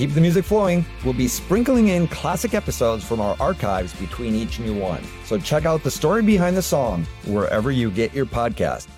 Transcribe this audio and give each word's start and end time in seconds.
Keep 0.00 0.14
the 0.14 0.20
music 0.22 0.46
flowing, 0.46 0.82
we'll 1.04 1.12
be 1.12 1.28
sprinkling 1.28 1.88
in 1.88 2.08
classic 2.08 2.54
episodes 2.54 3.04
from 3.04 3.20
our 3.20 3.36
archives 3.38 3.92
between 4.00 4.34
each 4.34 4.58
new 4.58 4.74
one. 4.74 5.02
So 5.26 5.36
check 5.36 5.66
out 5.66 5.82
the 5.82 5.90
story 5.90 6.22
behind 6.22 6.56
the 6.56 6.62
song 6.62 7.06
wherever 7.26 7.70
you 7.70 7.90
get 7.90 8.14
your 8.14 8.24
podcast. 8.24 8.88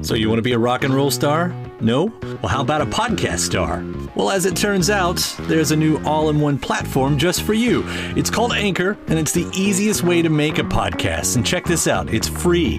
So, 0.00 0.14
you 0.14 0.28
want 0.28 0.38
to 0.38 0.42
be 0.42 0.52
a 0.52 0.58
rock 0.58 0.84
and 0.84 0.94
roll 0.94 1.10
star? 1.10 1.54
No? 1.80 2.06
Well, 2.22 2.48
how 2.48 2.62
about 2.62 2.82
a 2.82 2.86
podcast 2.86 3.40
star? 3.40 3.84
Well, 4.14 4.30
as 4.30 4.46
it 4.46 4.56
turns 4.56 4.90
out, 4.90 5.18
there's 5.40 5.70
a 5.70 5.76
new 5.76 6.00
all 6.04 6.30
in 6.30 6.40
one 6.40 6.58
platform 6.58 7.18
just 7.18 7.42
for 7.42 7.52
you. 7.52 7.82
It's 8.16 8.30
called 8.30 8.52
Anchor, 8.52 8.96
and 9.08 9.18
it's 9.18 9.32
the 9.32 9.46
easiest 9.54 10.02
way 10.02 10.22
to 10.22 10.30
make 10.30 10.58
a 10.58 10.62
podcast. 10.62 11.36
And 11.36 11.44
check 11.44 11.64
this 11.64 11.86
out 11.86 12.14
it's 12.14 12.28
free. 12.28 12.78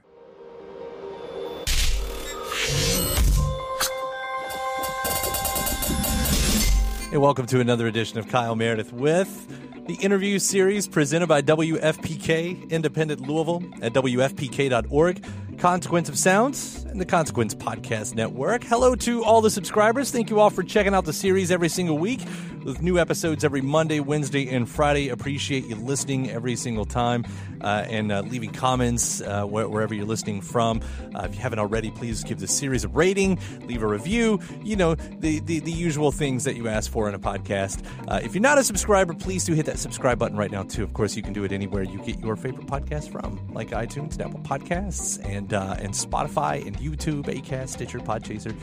Hey, 7.11 7.17
welcome 7.17 7.45
to 7.47 7.59
another 7.59 7.87
edition 7.87 8.19
of 8.19 8.29
Kyle 8.29 8.55
Meredith 8.55 8.93
with 8.93 9.85
the 9.85 9.95
interview 9.95 10.39
series 10.39 10.87
presented 10.87 11.27
by 11.27 11.41
WFPK 11.41 12.69
Independent 12.69 13.19
Louisville 13.19 13.61
at 13.81 13.91
WFPK.org, 13.91 15.25
Consequence 15.57 16.07
of 16.07 16.17
Sounds, 16.17 16.85
and 16.85 17.01
the 17.01 17.05
Consequence 17.05 17.53
Podcast 17.53 18.15
Network. 18.15 18.63
Hello 18.63 18.95
to 18.95 19.25
all 19.25 19.41
the 19.41 19.49
subscribers. 19.49 20.09
Thank 20.09 20.29
you 20.29 20.39
all 20.39 20.49
for 20.49 20.63
checking 20.63 20.93
out 20.93 21.03
the 21.03 21.11
series 21.11 21.51
every 21.51 21.67
single 21.67 21.97
week 21.97 22.21
with 22.63 22.81
new 22.81 22.97
episodes 22.97 23.43
every 23.43 23.61
Monday, 23.61 23.99
Wednesday, 23.99 24.47
and 24.47 24.69
Friday. 24.69 25.09
Appreciate 25.09 25.65
you 25.65 25.75
listening 25.75 26.29
every 26.29 26.55
single 26.55 26.85
time 26.85 27.25
and 27.63 28.11
uh, 28.11 28.21
leaving 28.21 28.51
comments 28.51 29.21
uh, 29.21 29.43
wh- 29.43 29.69
wherever 29.71 29.93
you're 29.93 30.05
listening 30.05 30.41
from. 30.41 30.81
Uh, 31.15 31.23
if 31.25 31.35
you 31.35 31.41
haven't 31.41 31.59
already, 31.59 31.91
please 31.91 32.23
give 32.23 32.39
the 32.39 32.47
series 32.47 32.83
a 32.83 32.87
rating, 32.87 33.39
leave 33.65 33.83
a 33.83 33.87
review. 33.87 34.39
You 34.63 34.75
know, 34.75 34.95
the, 34.95 35.39
the, 35.39 35.59
the 35.59 35.71
usual 35.71 36.11
things 36.11 36.43
that 36.43 36.55
you 36.55 36.67
ask 36.67 36.91
for 36.91 37.07
in 37.07 37.15
a 37.15 37.19
podcast. 37.19 37.83
Uh, 38.07 38.19
if 38.23 38.33
you're 38.33 38.41
not 38.41 38.57
a 38.57 38.63
subscriber, 38.63 39.13
please 39.13 39.45
do 39.45 39.53
hit 39.53 39.65
that 39.65 39.79
subscribe 39.79 40.19
button 40.19 40.37
right 40.37 40.51
now, 40.51 40.63
too. 40.63 40.83
Of 40.83 40.93
course, 40.93 41.15
you 41.15 41.23
can 41.23 41.33
do 41.33 41.43
it 41.43 41.51
anywhere 41.51 41.83
you 41.83 41.99
get 41.99 42.19
your 42.19 42.35
favorite 42.35 42.67
podcast 42.67 43.11
from, 43.11 43.39
like 43.53 43.69
iTunes 43.69 44.13
and 44.13 44.21
Apple 44.21 44.41
Podcasts 44.41 45.23
and, 45.25 45.53
uh, 45.53 45.75
and 45.79 45.93
Spotify 45.93 46.65
and 46.65 46.77
YouTube, 46.77 47.25
Acast, 47.25 47.69
Stitcher, 47.69 47.99
Podchaser 47.99 48.55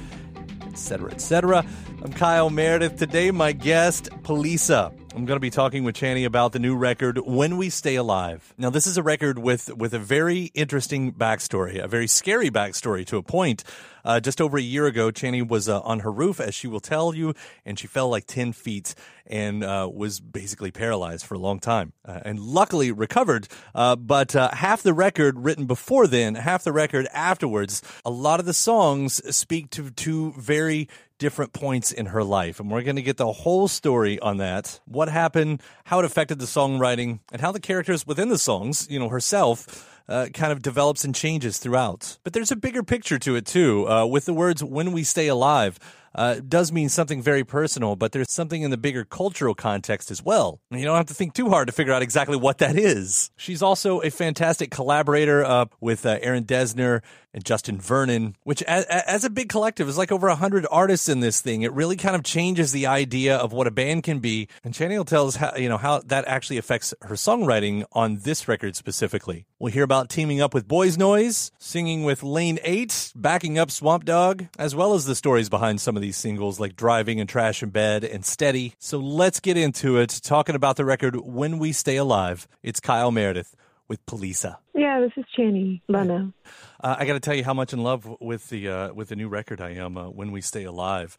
etc., 0.78 1.10
etc. 1.10 1.64
I'm 2.02 2.12
Kyle 2.12 2.50
Meredith. 2.50 2.96
Today, 2.96 3.30
my 3.30 3.52
guest, 3.52 4.10
Poliça. 4.22 4.97
I'm 5.14 5.24
going 5.24 5.36
to 5.36 5.40
be 5.40 5.50
talking 5.50 5.84
with 5.84 5.96
Channy 5.96 6.26
about 6.26 6.52
the 6.52 6.58
new 6.58 6.76
record, 6.76 7.18
When 7.18 7.56
We 7.56 7.70
Stay 7.70 7.96
Alive. 7.96 8.52
Now, 8.58 8.68
this 8.68 8.86
is 8.86 8.98
a 8.98 9.02
record 9.02 9.38
with, 9.38 9.74
with 9.74 9.94
a 9.94 9.98
very 9.98 10.50
interesting 10.54 11.12
backstory, 11.12 11.82
a 11.82 11.88
very 11.88 12.06
scary 12.06 12.50
backstory 12.50 13.06
to 13.06 13.16
a 13.16 13.22
point. 13.22 13.64
Uh, 14.08 14.18
just 14.18 14.40
over 14.40 14.56
a 14.56 14.62
year 14.62 14.86
ago, 14.86 15.10
Channy 15.10 15.46
was 15.46 15.68
uh, 15.68 15.80
on 15.82 16.00
her 16.00 16.10
roof, 16.10 16.40
as 16.40 16.54
she 16.54 16.66
will 16.66 16.80
tell 16.80 17.14
you, 17.14 17.34
and 17.66 17.78
she 17.78 17.86
fell 17.86 18.08
like 18.08 18.24
10 18.26 18.54
feet 18.54 18.94
and 19.26 19.62
uh, 19.62 19.86
was 19.92 20.18
basically 20.18 20.70
paralyzed 20.70 21.26
for 21.26 21.34
a 21.34 21.38
long 21.38 21.60
time. 21.60 21.92
Uh, 22.06 22.20
and 22.24 22.40
luckily 22.40 22.90
recovered, 22.90 23.48
uh, 23.74 23.96
but 23.96 24.34
uh, 24.34 24.50
half 24.54 24.82
the 24.82 24.94
record 24.94 25.38
written 25.38 25.66
before 25.66 26.06
then, 26.06 26.36
half 26.36 26.64
the 26.64 26.72
record 26.72 27.06
afterwards, 27.12 27.82
a 28.02 28.10
lot 28.10 28.40
of 28.40 28.46
the 28.46 28.54
songs 28.54 29.20
speak 29.36 29.68
to 29.68 29.90
two 29.90 30.32
very 30.38 30.88
different 31.18 31.52
points 31.52 31.92
in 31.92 32.06
her 32.06 32.24
life. 32.24 32.60
And 32.60 32.70
we're 32.70 32.84
going 32.84 32.96
to 32.96 33.02
get 33.02 33.18
the 33.18 33.30
whole 33.30 33.68
story 33.68 34.18
on 34.20 34.38
that. 34.38 34.80
What 34.86 35.10
happened, 35.10 35.62
how 35.84 35.98
it 35.98 36.06
affected 36.06 36.38
the 36.38 36.46
songwriting, 36.46 37.20
and 37.30 37.42
how 37.42 37.52
the 37.52 37.60
characters 37.60 38.06
within 38.06 38.30
the 38.30 38.38
songs, 38.38 38.86
you 38.88 38.98
know, 38.98 39.10
herself, 39.10 39.97
uh, 40.08 40.26
kind 40.32 40.52
of 40.52 40.62
develops 40.62 41.04
and 41.04 41.14
changes 41.14 41.58
throughout. 41.58 42.18
But 42.24 42.32
there's 42.32 42.50
a 42.50 42.56
bigger 42.56 42.82
picture 42.82 43.18
to 43.18 43.36
it 43.36 43.46
too, 43.46 43.88
uh, 43.88 44.06
with 44.06 44.24
the 44.24 44.34
words 44.34 44.64
"when 44.64 44.92
we 44.92 45.04
stay 45.04 45.28
alive." 45.28 45.78
Uh, 46.18 46.40
does 46.40 46.72
mean 46.72 46.88
something 46.88 47.22
very 47.22 47.44
personal, 47.44 47.94
but 47.94 48.10
there's 48.10 48.32
something 48.32 48.62
in 48.62 48.72
the 48.72 48.76
bigger 48.76 49.04
cultural 49.04 49.54
context 49.54 50.10
as 50.10 50.20
well. 50.20 50.60
You 50.68 50.84
don't 50.84 50.96
have 50.96 51.06
to 51.06 51.14
think 51.14 51.32
too 51.32 51.48
hard 51.48 51.68
to 51.68 51.72
figure 51.72 51.92
out 51.92 52.02
exactly 52.02 52.36
what 52.36 52.58
that 52.58 52.76
is. 52.76 53.30
She's 53.36 53.62
also 53.62 54.00
a 54.00 54.10
fantastic 54.10 54.72
collaborator 54.72 55.44
uh, 55.44 55.66
with 55.80 56.04
uh, 56.04 56.18
Aaron 56.20 56.42
Dessner 56.42 57.02
and 57.34 57.44
Justin 57.44 57.80
Vernon, 57.80 58.34
which 58.42 58.64
as, 58.64 58.84
as 58.86 59.24
a 59.24 59.30
big 59.30 59.48
collective 59.48 59.88
is 59.88 59.96
like 59.96 60.10
over 60.10 60.26
100 60.26 60.66
artists 60.70 61.08
in 61.08 61.20
this 61.20 61.40
thing. 61.40 61.62
It 61.62 61.72
really 61.72 61.96
kind 61.96 62.16
of 62.16 62.24
changes 62.24 62.72
the 62.72 62.86
idea 62.86 63.36
of 63.36 63.52
what 63.52 63.68
a 63.68 63.70
band 63.70 64.02
can 64.02 64.18
be. 64.18 64.48
And 64.64 64.74
Channy 64.74 64.96
will 64.96 65.04
tell 65.04 65.28
us 65.28 65.36
how, 65.36 65.54
you 65.54 65.68
know, 65.68 65.76
how 65.76 66.00
that 66.00 66.26
actually 66.26 66.58
affects 66.58 66.94
her 67.02 67.14
songwriting 67.14 67.84
on 67.92 68.18
this 68.24 68.48
record 68.48 68.74
specifically. 68.74 69.46
We'll 69.58 69.72
hear 69.72 69.84
about 69.84 70.08
teaming 70.08 70.40
up 70.40 70.54
with 70.54 70.66
Boys 70.66 70.96
Noize, 70.96 71.52
singing 71.58 72.02
with 72.02 72.22
Lane 72.22 72.58
8, 72.64 73.12
backing 73.14 73.58
up 73.58 73.70
Swamp 73.70 74.04
Dogg, 74.04 74.44
as 74.58 74.74
well 74.74 74.94
as 74.94 75.04
the 75.04 75.14
stories 75.14 75.48
behind 75.48 75.80
some 75.80 75.96
of 75.96 76.02
these 76.08 76.16
singles 76.16 76.58
like 76.58 76.74
Driving 76.74 77.20
and 77.20 77.28
Trash 77.28 77.62
in 77.62 77.68
Bed 77.68 78.02
and 78.02 78.24
Steady. 78.24 78.72
So 78.78 78.96
let's 78.96 79.40
get 79.40 79.58
into 79.58 79.98
it, 79.98 80.20
talking 80.24 80.54
about 80.54 80.76
the 80.76 80.86
record 80.86 81.16
When 81.16 81.58
We 81.58 81.70
Stay 81.72 81.96
Alive. 81.96 82.48
It's 82.62 82.80
Kyle 82.80 83.10
Meredith 83.10 83.54
with 83.88 84.04
Poliça. 84.06 84.56
Yeah, 84.74 85.00
this 85.00 85.12
is 85.18 85.26
Channy 85.38 85.82
Leaneagh. 85.86 86.32
Uh, 86.80 86.96
I 86.98 87.04
got 87.04 87.12
to 87.12 87.20
tell 87.20 87.34
you 87.34 87.44
how 87.44 87.52
much 87.52 87.74
in 87.74 87.82
love 87.82 88.08
with 88.22 88.48
the 88.48 88.70
uh, 88.70 88.94
with 88.94 89.10
the 89.10 89.16
new 89.16 89.28
record 89.28 89.60
I 89.60 89.72
am. 89.74 89.98
Uh, 89.98 90.08
when 90.08 90.32
we 90.32 90.40
stay 90.40 90.64
alive, 90.64 91.18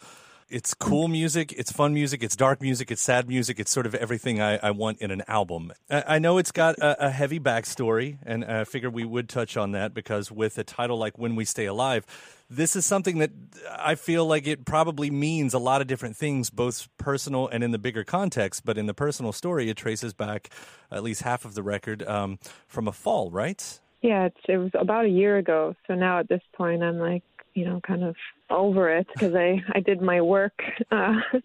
it's 0.50 0.74
cool 0.74 1.08
music, 1.08 1.54
it's 1.54 1.72
fun 1.72 1.94
music, 1.94 2.24
it's 2.24 2.36
dark 2.36 2.62
music, 2.62 2.92
it's 2.92 3.02
sad 3.02 3.28
music, 3.28 3.60
it's 3.60 3.72
sort 3.72 3.86
of 3.86 3.94
everything 3.96 4.42
I, 4.42 4.58
I 4.58 4.72
want 4.72 5.00
in 5.00 5.12
an 5.12 5.24
album. 5.28 5.72
I, 5.90 6.04
I 6.16 6.20
know 6.20 6.38
it's 6.38 6.52
got 6.52 6.78
a, 6.80 7.08
a, 7.08 7.10
heavy 7.10 7.40
backstory, 7.40 8.18
and 8.24 8.44
I 8.44 8.64
figured 8.64 8.94
we 8.94 9.06
would 9.06 9.30
touch 9.30 9.58
on 9.58 9.72
that 9.74 9.94
because 9.94 10.32
with 10.32 10.58
a 10.58 10.64
title 10.64 10.98
like 10.98 11.18
When 11.18 11.36
We 11.36 11.46
Stay 11.46 11.66
Alive, 11.66 12.06
this 12.50 12.76
is 12.76 12.86
something 12.86 13.20
that 13.20 13.32
I 13.78 13.96
feel 13.96 14.26
like 14.26 14.48
it 14.48 14.66
probably 14.66 15.12
means 15.12 15.54
a 15.54 15.60
lot 15.60 15.82
of 15.82 15.88
different 15.88 16.16
things, 16.16 16.50
both 16.50 16.88
personal 16.98 17.48
and 17.48 17.64
in 17.64 17.72
the 17.72 17.78
bigger 17.78 18.04
context. 18.04 18.66
But 18.66 18.78
in 18.78 18.88
the 18.88 18.94
personal 18.96 19.32
story, 19.32 19.70
it 19.70 19.78
traces 19.78 20.14
back 20.14 20.50
at 20.92 21.04
least 21.04 21.22
half 21.22 21.46
of 21.46 21.54
the 21.54 21.62
record 21.62 22.02
um, 22.04 22.40
from 22.68 22.88
a 22.88 22.92
fall, 22.92 23.30
right? 23.30 23.80
Yeah, 24.02 24.30
it 24.48 24.58
was 24.58 24.72
about 24.74 25.06
a 25.06 25.10
year 25.10 25.38
ago. 25.38 25.76
So 25.88 25.94
now 25.94 26.20
at 26.20 26.28
this 26.28 26.42
point, 26.54 26.82
I'm 26.82 26.98
like, 26.98 27.24
you 27.54 27.66
know, 27.66 27.82
kind 27.82 28.04
of 28.04 28.16
over 28.50 28.90
it 28.90 29.08
because 29.14 29.36
I 29.36 29.62
I 29.74 29.80
did 29.80 30.02
my 30.02 30.22
work 30.22 30.62
uh, 30.92 31.16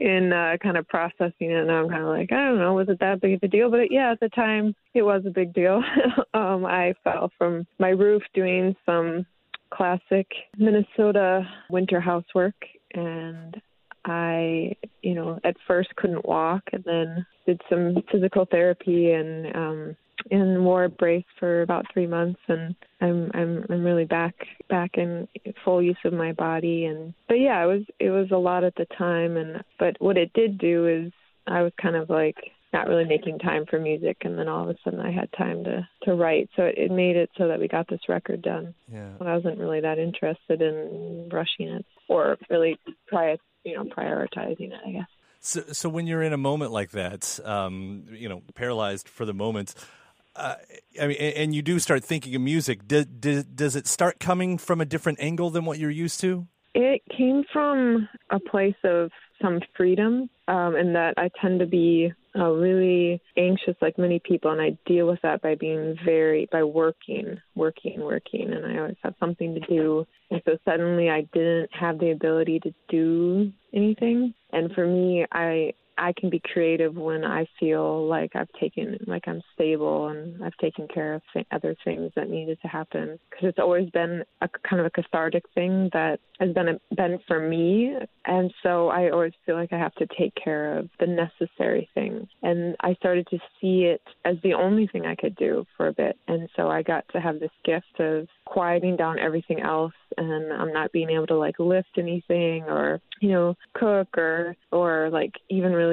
in 0.00 0.32
uh, 0.32 0.56
kind 0.62 0.76
of 0.76 0.86
processing 0.88 1.50
it. 1.50 1.62
And 1.62 1.70
I'm 1.70 1.88
kind 1.88 2.02
of 2.02 2.08
like, 2.08 2.32
I 2.32 2.48
don't 2.48 2.58
know, 2.58 2.74
was 2.74 2.88
it 2.88 3.00
that 3.00 3.20
big 3.20 3.34
of 3.34 3.42
a 3.42 3.48
deal? 3.48 3.70
But 3.70 3.90
yeah, 3.90 4.12
at 4.12 4.20
the 4.20 4.28
time, 4.30 4.74
it 4.94 5.02
was 5.02 5.22
a 5.26 5.30
big 5.30 5.52
deal. 5.52 5.82
um, 6.34 6.64
I 6.64 6.94
fell 7.04 7.30
from 7.36 7.66
my 7.78 7.90
roof 7.90 8.22
doing 8.34 8.74
some 8.86 9.26
classic 9.70 10.26
Minnesota 10.56 11.46
winter 11.70 12.00
housework, 12.00 12.54
and 12.94 13.60
I, 14.04 14.76
you 15.02 15.14
know, 15.14 15.38
at 15.44 15.56
first 15.66 15.94
couldn't 15.96 16.24
walk, 16.24 16.62
and 16.72 16.84
then 16.84 17.26
did 17.46 17.60
some 17.68 17.96
physical 18.10 18.46
therapy 18.46 19.12
and 19.12 19.56
um, 19.56 19.96
wore 20.68 20.88
brace 20.90 21.24
for 21.40 21.62
about 21.62 21.86
three 21.94 22.06
months 22.06 22.40
and 22.46 22.74
I'm 23.00 23.30
I'm 23.32 23.64
I'm 23.70 23.82
really 23.82 24.04
back 24.04 24.34
back 24.68 24.98
in 24.98 25.26
full 25.64 25.82
use 25.82 25.96
of 26.04 26.12
my 26.12 26.32
body 26.32 26.84
and 26.84 27.14
but 27.26 27.40
yeah 27.40 27.64
it 27.64 27.66
was 27.66 27.82
it 27.98 28.10
was 28.10 28.28
a 28.32 28.36
lot 28.36 28.64
at 28.64 28.74
the 28.74 28.84
time 28.98 29.38
and 29.38 29.64
but 29.78 29.96
what 29.98 30.18
it 30.18 30.30
did 30.34 30.58
do 30.58 30.86
is 30.86 31.12
I 31.46 31.62
was 31.62 31.72
kind 31.80 31.96
of 31.96 32.10
like 32.10 32.36
not 32.74 32.86
really 32.86 33.06
making 33.06 33.38
time 33.38 33.64
for 33.64 33.80
music 33.80 34.18
and 34.20 34.38
then 34.38 34.46
all 34.46 34.64
of 34.64 34.68
a 34.68 34.78
sudden 34.84 35.00
I 35.00 35.10
had 35.10 35.32
time 35.32 35.64
to 35.64 35.88
to 36.02 36.14
write 36.14 36.50
so 36.54 36.64
it, 36.64 36.74
it 36.76 36.90
made 36.90 37.16
it 37.16 37.30
so 37.38 37.48
that 37.48 37.58
we 37.58 37.66
got 37.66 37.88
this 37.88 38.06
record 38.06 38.42
done. 38.42 38.74
Yeah. 38.92 39.12
I 39.22 39.36
wasn't 39.36 39.58
really 39.58 39.80
that 39.80 39.98
interested 39.98 40.60
in 40.60 41.30
rushing 41.32 41.68
it 41.68 41.86
or 42.08 42.36
really 42.50 42.78
prior 43.06 43.38
you 43.64 43.74
know 43.74 43.84
prioritizing 43.84 44.72
it 44.72 44.80
I 44.86 44.92
guess. 44.92 45.08
So, 45.40 45.62
so 45.72 45.88
when 45.88 46.06
you're 46.06 46.22
in 46.22 46.32
a 46.32 46.38
moment 46.38 46.72
like 46.72 46.90
that, 46.90 47.38
um, 47.44 48.06
you 48.10 48.28
know, 48.28 48.42
paralyzed 48.56 49.08
for 49.08 49.24
the 49.24 49.32
moment, 49.32 49.72
uh, 50.38 50.56
I 51.00 51.06
mean, 51.08 51.16
and 51.16 51.54
you 51.54 51.62
do 51.62 51.78
start 51.78 52.04
thinking 52.04 52.34
of 52.34 52.40
music. 52.40 52.86
Does, 52.86 53.06
does, 53.06 53.76
it 53.76 53.86
start 53.86 54.20
coming 54.20 54.58
from 54.58 54.80
a 54.80 54.84
different 54.84 55.20
angle 55.20 55.50
than 55.50 55.64
what 55.64 55.78
you're 55.78 55.90
used 55.90 56.20
to? 56.20 56.46
It 56.74 57.02
came 57.16 57.44
from 57.52 58.08
a 58.30 58.38
place 58.38 58.76
of 58.84 59.10
some 59.42 59.60
freedom, 59.76 60.30
um, 60.48 60.76
and 60.76 60.94
that 60.94 61.14
I 61.16 61.30
tend 61.40 61.60
to 61.60 61.66
be 61.66 62.12
uh, 62.36 62.50
really 62.50 63.20
anxious, 63.36 63.74
like 63.80 63.98
many 63.98 64.20
people, 64.20 64.50
and 64.50 64.60
I 64.60 64.76
deal 64.86 65.06
with 65.06 65.20
that 65.22 65.42
by 65.42 65.54
being 65.54 65.96
very 66.04 66.48
by 66.52 66.62
working, 66.62 67.38
working, 67.54 68.00
working, 68.00 68.52
and 68.52 68.66
I 68.66 68.80
always 68.80 68.96
have 69.02 69.14
something 69.18 69.54
to 69.54 69.60
do. 69.60 70.06
And 70.30 70.42
so 70.44 70.58
suddenly, 70.64 71.08
I 71.08 71.22
didn't 71.32 71.70
have 71.72 71.98
the 71.98 72.10
ability 72.10 72.60
to 72.60 72.74
do 72.88 73.52
anything. 73.72 74.34
And 74.52 74.72
for 74.72 74.86
me, 74.86 75.26
I 75.32 75.72
I 75.98 76.12
can 76.16 76.30
be 76.30 76.40
creative 76.40 76.94
when 76.94 77.24
I 77.24 77.46
feel 77.58 78.06
like 78.06 78.34
I've 78.34 78.52
taken, 78.60 78.98
like 79.06 79.26
I'm 79.26 79.42
stable 79.54 80.08
and 80.08 80.42
I've 80.42 80.56
taken 80.56 80.86
care 80.88 81.14
of 81.14 81.22
th- 81.32 81.46
other 81.50 81.74
things 81.84 82.12
that 82.16 82.30
needed 82.30 82.58
to 82.62 82.68
happen. 82.68 83.18
Because 83.30 83.48
it's 83.48 83.58
always 83.58 83.90
been 83.90 84.22
a 84.40 84.48
kind 84.68 84.80
of 84.80 84.86
a 84.86 84.90
cathartic 84.90 85.44
thing 85.54 85.90
that 85.92 86.20
has 86.40 86.52
been 86.54 86.68
a, 86.68 86.94
been 86.94 87.18
for 87.26 87.40
me, 87.40 87.94
and 88.24 88.52
so 88.62 88.88
I 88.88 89.10
always 89.10 89.32
feel 89.44 89.56
like 89.56 89.72
I 89.72 89.78
have 89.78 89.94
to 89.96 90.06
take 90.16 90.34
care 90.36 90.78
of 90.78 90.88
the 91.00 91.06
necessary 91.06 91.88
things. 91.94 92.28
And 92.42 92.76
I 92.80 92.94
started 92.94 93.26
to 93.30 93.38
see 93.60 93.84
it 93.84 94.02
as 94.24 94.36
the 94.42 94.54
only 94.54 94.86
thing 94.86 95.04
I 95.04 95.16
could 95.16 95.34
do 95.34 95.66
for 95.76 95.88
a 95.88 95.92
bit, 95.92 96.16
and 96.28 96.48
so 96.54 96.68
I 96.68 96.82
got 96.82 97.04
to 97.12 97.20
have 97.20 97.40
this 97.40 97.50
gift 97.64 97.98
of 97.98 98.28
quieting 98.44 98.96
down 98.96 99.18
everything 99.18 99.60
else 99.60 99.92
and 100.16 100.52
I'm 100.52 100.72
not 100.72 100.92
being 100.92 101.10
able 101.10 101.26
to 101.28 101.36
like 101.36 101.58
lift 101.58 101.98
anything 101.98 102.64
or 102.64 103.00
you 103.20 103.30
know 103.30 103.54
cook 103.74 104.16
or 104.16 104.56
or 104.72 105.10
like 105.10 105.32
even 105.48 105.72
really 105.72 105.87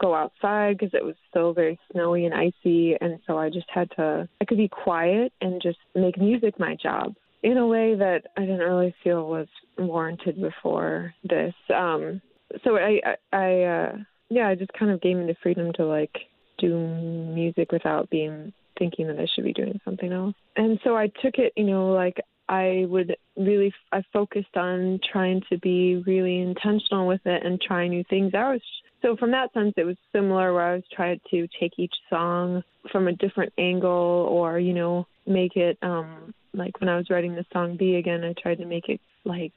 go 0.00 0.14
outside 0.14 0.78
because 0.78 0.94
it 0.94 1.04
was 1.04 1.14
still 1.30 1.52
very 1.52 1.78
snowy 1.92 2.26
and 2.26 2.34
icy 2.34 2.96
and 3.00 3.18
so 3.26 3.38
I 3.38 3.50
just 3.50 3.68
had 3.72 3.90
to 3.96 4.28
I 4.40 4.44
could 4.44 4.58
be 4.58 4.68
quiet 4.68 5.32
and 5.40 5.62
just 5.62 5.78
make 5.94 6.18
music 6.18 6.58
my 6.58 6.76
job 6.80 7.14
in 7.42 7.56
a 7.58 7.66
way 7.66 7.94
that 7.94 8.22
I 8.36 8.42
didn't 8.42 8.58
really 8.58 8.94
feel 9.02 9.26
was 9.26 9.48
warranted 9.78 10.40
before 10.40 11.14
this 11.22 11.54
um 11.74 12.20
so 12.64 12.76
I 12.76 13.00
I, 13.04 13.36
I 13.36 13.62
uh 13.62 13.96
yeah 14.30 14.48
I 14.48 14.54
just 14.54 14.72
kind 14.72 14.90
of 14.90 15.00
gave 15.00 15.16
me 15.16 15.26
the 15.26 15.36
freedom 15.42 15.72
to 15.74 15.84
like 15.84 16.14
do 16.58 16.76
music 16.76 17.72
without 17.72 18.10
being 18.10 18.52
thinking 18.78 19.06
that 19.06 19.18
I 19.18 19.26
should 19.34 19.44
be 19.44 19.52
doing 19.52 19.80
something 19.84 20.12
else. 20.12 20.34
And 20.56 20.78
so 20.84 20.96
I 20.96 21.06
took 21.06 21.38
it, 21.38 21.52
you 21.56 21.64
know, 21.64 21.92
like 21.92 22.20
I 22.48 22.84
would 22.88 23.16
really, 23.36 23.72
I 23.92 24.02
focused 24.12 24.56
on 24.56 25.00
trying 25.10 25.42
to 25.50 25.58
be 25.58 26.02
really 26.06 26.40
intentional 26.40 27.06
with 27.06 27.22
it 27.24 27.44
and 27.44 27.60
try 27.60 27.88
new 27.88 28.04
things. 28.08 28.32
Was, 28.32 28.60
so 29.02 29.16
from 29.16 29.30
that 29.32 29.52
sense, 29.52 29.74
it 29.76 29.84
was 29.84 29.96
similar 30.12 30.52
where 30.52 30.72
I 30.72 30.74
was 30.74 30.84
trying 30.94 31.20
to 31.30 31.48
take 31.60 31.72
each 31.78 31.94
song 32.10 32.62
from 32.92 33.08
a 33.08 33.12
different 33.12 33.52
angle 33.58 33.90
or, 33.90 34.58
you 34.58 34.74
know, 34.74 35.06
make 35.26 35.56
it, 35.56 35.78
um, 35.82 36.34
like 36.52 36.80
when 36.80 36.88
I 36.88 36.96
was 36.96 37.10
writing 37.10 37.34
the 37.34 37.46
song 37.52 37.76
Be 37.76 37.96
Again, 37.96 38.24
I 38.24 38.34
tried 38.40 38.58
to 38.58 38.66
make 38.66 38.88
it 38.88 39.00
like 39.24 39.52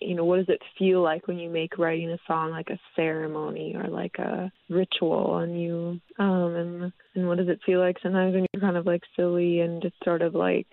you 0.00 0.14
know, 0.14 0.24
what 0.24 0.38
does 0.38 0.48
it 0.48 0.62
feel 0.78 1.02
like 1.02 1.28
when 1.28 1.38
you 1.38 1.50
make 1.50 1.78
writing 1.78 2.10
a 2.10 2.18
song 2.26 2.50
like 2.50 2.70
a 2.70 2.80
ceremony 2.96 3.76
or 3.76 3.88
like 3.88 4.18
a 4.18 4.50
ritual 4.70 5.38
and 5.38 5.60
you 5.60 6.00
um 6.18 6.54
and 6.54 6.92
and 7.14 7.28
what 7.28 7.36
does 7.36 7.48
it 7.48 7.60
feel 7.66 7.80
like 7.80 7.98
sometimes 8.02 8.34
when 8.34 8.46
you're 8.52 8.62
kind 8.62 8.76
of 8.76 8.86
like 8.86 9.02
silly 9.14 9.60
and 9.60 9.82
just 9.82 9.94
sort 10.02 10.22
of 10.22 10.34
like 10.34 10.68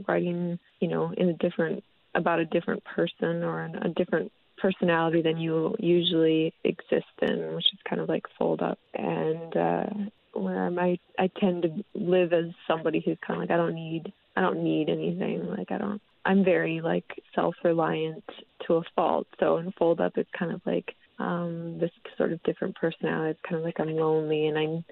writing, 0.00 0.58
you 0.80 0.88
know, 0.88 1.12
in 1.16 1.28
a 1.28 1.34
different 1.34 1.82
about 2.14 2.38
a 2.38 2.46
different 2.46 2.82
person 2.84 3.42
or 3.42 3.70
a 3.82 3.88
different 3.90 4.32
personality 4.58 5.20
than 5.20 5.36
you 5.36 5.74
usually 5.78 6.54
exist 6.64 7.04
in, 7.20 7.54
which 7.54 7.66
is 7.72 7.78
kind 7.88 8.00
of 8.00 8.08
like 8.08 8.24
fold 8.38 8.62
up 8.62 8.78
and 8.94 9.56
uh 9.56 9.86
where 10.32 10.66
I 10.78 10.98
I 11.18 11.30
tend 11.40 11.62
to 11.62 11.84
live 11.94 12.32
as 12.32 12.46
somebody 12.66 13.02
who's 13.04 13.18
kind 13.26 13.42
of 13.42 13.48
like 13.48 13.50
I 13.50 13.56
don't 13.56 13.74
need 13.74 14.12
I 14.34 14.40
don't 14.40 14.62
need 14.62 14.88
anything 14.88 15.46
like 15.46 15.70
I 15.70 15.78
don't 15.78 16.00
I'm 16.26 16.44
very 16.44 16.80
like 16.80 17.22
self-reliant 17.34 18.24
to 18.66 18.74
a 18.74 18.82
fault. 18.96 19.28
So 19.38 19.58
in 19.58 19.72
Fold 19.78 20.00
Up, 20.00 20.12
it's 20.16 20.28
kind 20.36 20.52
of 20.52 20.60
like 20.66 20.94
um, 21.18 21.78
this 21.78 21.92
sort 22.18 22.32
of 22.32 22.42
different 22.42 22.74
personality. 22.74 23.30
It's 23.30 23.48
kind 23.48 23.56
of 23.56 23.64
like 23.64 23.78
I'm 23.78 23.94
lonely, 23.94 24.48
and 24.48 24.58
I'm 24.58 24.84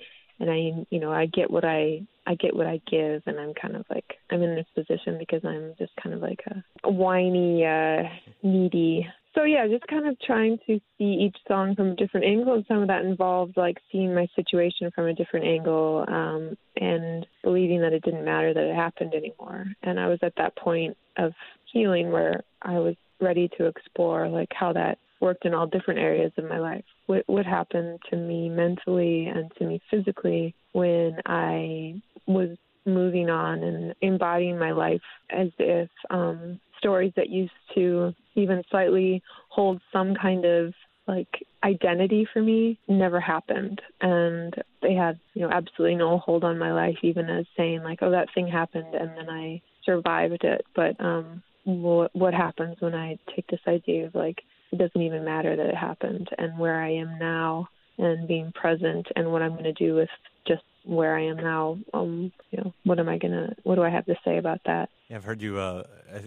and 0.44 0.50
I 0.50 0.86
you 0.90 1.00
know 1.00 1.12
I 1.12 1.26
get 1.26 1.50
what 1.50 1.64
I 1.64 2.02
I 2.26 2.34
get 2.34 2.54
what 2.54 2.66
I 2.66 2.80
give, 2.90 3.22
and 3.26 3.38
I'm 3.38 3.54
kind 3.54 3.76
of 3.76 3.84
like 3.90 4.18
I'm 4.30 4.42
in 4.42 4.54
this 4.54 4.66
position 4.74 5.16
because 5.18 5.44
I'm 5.44 5.74
just 5.78 5.92
kind 6.02 6.14
of 6.14 6.20
like 6.20 6.40
a, 6.84 6.90
whiny, 6.90 7.64
uh, 7.64 8.02
needy 8.42 9.06
so 9.34 9.42
yeah, 9.42 9.66
just 9.66 9.86
kind 9.88 10.06
of 10.06 10.16
trying 10.20 10.58
to 10.66 10.78
see 10.96 11.04
each 11.04 11.36
song 11.48 11.74
from 11.74 11.88
a 11.88 11.96
different 11.96 12.24
angle, 12.24 12.54
and 12.54 12.64
some 12.68 12.82
of 12.82 12.88
that 12.88 13.04
involved 13.04 13.56
like 13.56 13.78
seeing 13.90 14.14
my 14.14 14.28
situation 14.36 14.90
from 14.94 15.06
a 15.06 15.14
different 15.14 15.44
angle, 15.44 16.04
um, 16.06 16.56
and 16.80 17.26
believing 17.42 17.80
that 17.80 17.92
it 17.92 18.04
didn't 18.04 18.24
matter 18.24 18.54
that 18.54 18.62
it 18.62 18.76
happened 18.76 19.12
anymore. 19.12 19.66
And 19.82 19.98
I 19.98 20.06
was 20.06 20.20
at 20.22 20.34
that 20.36 20.56
point 20.56 20.96
of 21.18 21.32
healing 21.72 22.12
where 22.12 22.44
I 22.62 22.78
was 22.78 22.94
ready 23.20 23.48
to 23.58 23.66
explore 23.66 24.28
like 24.28 24.50
how 24.52 24.72
that 24.72 24.98
worked 25.20 25.44
in 25.44 25.54
all 25.54 25.66
different 25.66 26.00
areas 26.00 26.32
of 26.36 26.44
my 26.44 26.58
life. 26.58 26.84
What 27.06 27.24
what 27.26 27.46
happened 27.46 28.00
to 28.10 28.16
me 28.16 28.48
mentally 28.48 29.26
and 29.26 29.50
to 29.58 29.64
me 29.64 29.80
physically 29.90 30.54
when 30.72 31.18
I 31.26 32.00
was 32.26 32.56
moving 32.86 33.30
on 33.30 33.62
and 33.62 33.94
embodying 34.00 34.58
my 34.58 34.72
life 34.72 35.00
as 35.30 35.48
if 35.58 35.88
um 36.10 36.60
stories 36.78 37.12
that 37.16 37.30
used 37.30 37.52
to 37.74 38.14
even 38.34 38.62
slightly 38.70 39.22
hold 39.48 39.80
some 39.92 40.14
kind 40.14 40.44
of 40.44 40.74
like 41.06 41.28
identity 41.62 42.26
for 42.32 42.42
me 42.42 42.78
never 42.88 43.20
happened 43.20 43.80
and 44.00 44.54
they 44.82 44.94
had 44.94 45.18
you 45.34 45.42
know 45.42 45.50
absolutely 45.50 45.96
no 45.96 46.18
hold 46.18 46.44
on 46.44 46.58
my 46.58 46.72
life 46.72 46.96
even 47.02 47.28
as 47.30 47.46
saying 47.56 47.82
like 47.82 47.98
oh 48.02 48.10
that 48.10 48.28
thing 48.34 48.46
happened 48.46 48.94
and 48.94 49.10
then 49.16 49.28
i 49.30 49.60
survived 49.84 50.44
it 50.44 50.64
but 50.74 50.98
um 51.00 51.42
what 51.64 52.14
what 52.14 52.34
happens 52.34 52.76
when 52.80 52.94
i 52.94 53.18
take 53.34 53.46
this 53.48 53.60
idea 53.66 54.06
of 54.06 54.14
like 54.14 54.42
it 54.74 54.78
doesn't 54.78 55.02
even 55.02 55.24
matter 55.24 55.56
that 55.56 55.66
it 55.66 55.76
happened 55.76 56.28
and 56.38 56.58
where 56.58 56.80
i 56.80 56.90
am 56.90 57.18
now 57.18 57.68
and 57.98 58.26
being 58.26 58.52
present 58.52 59.06
and 59.16 59.30
what 59.30 59.42
i'm 59.42 59.52
going 59.52 59.64
to 59.64 59.72
do 59.72 59.94
with 59.94 60.08
just 60.46 60.62
where 60.84 61.16
I 61.16 61.24
am 61.24 61.36
now. 61.36 61.78
Um, 61.92 62.32
you 62.50 62.58
know, 62.58 62.72
what 62.84 62.98
am 62.98 63.08
I 63.08 63.18
gonna? 63.18 63.54
What 63.62 63.76
do 63.76 63.82
I 63.82 63.90
have 63.90 64.06
to 64.06 64.14
say 64.24 64.38
about 64.38 64.60
that? 64.66 64.90
Yeah, 65.08 65.16
I've 65.16 65.24
heard 65.24 65.42
you, 65.42 65.58
uh, 65.58 65.82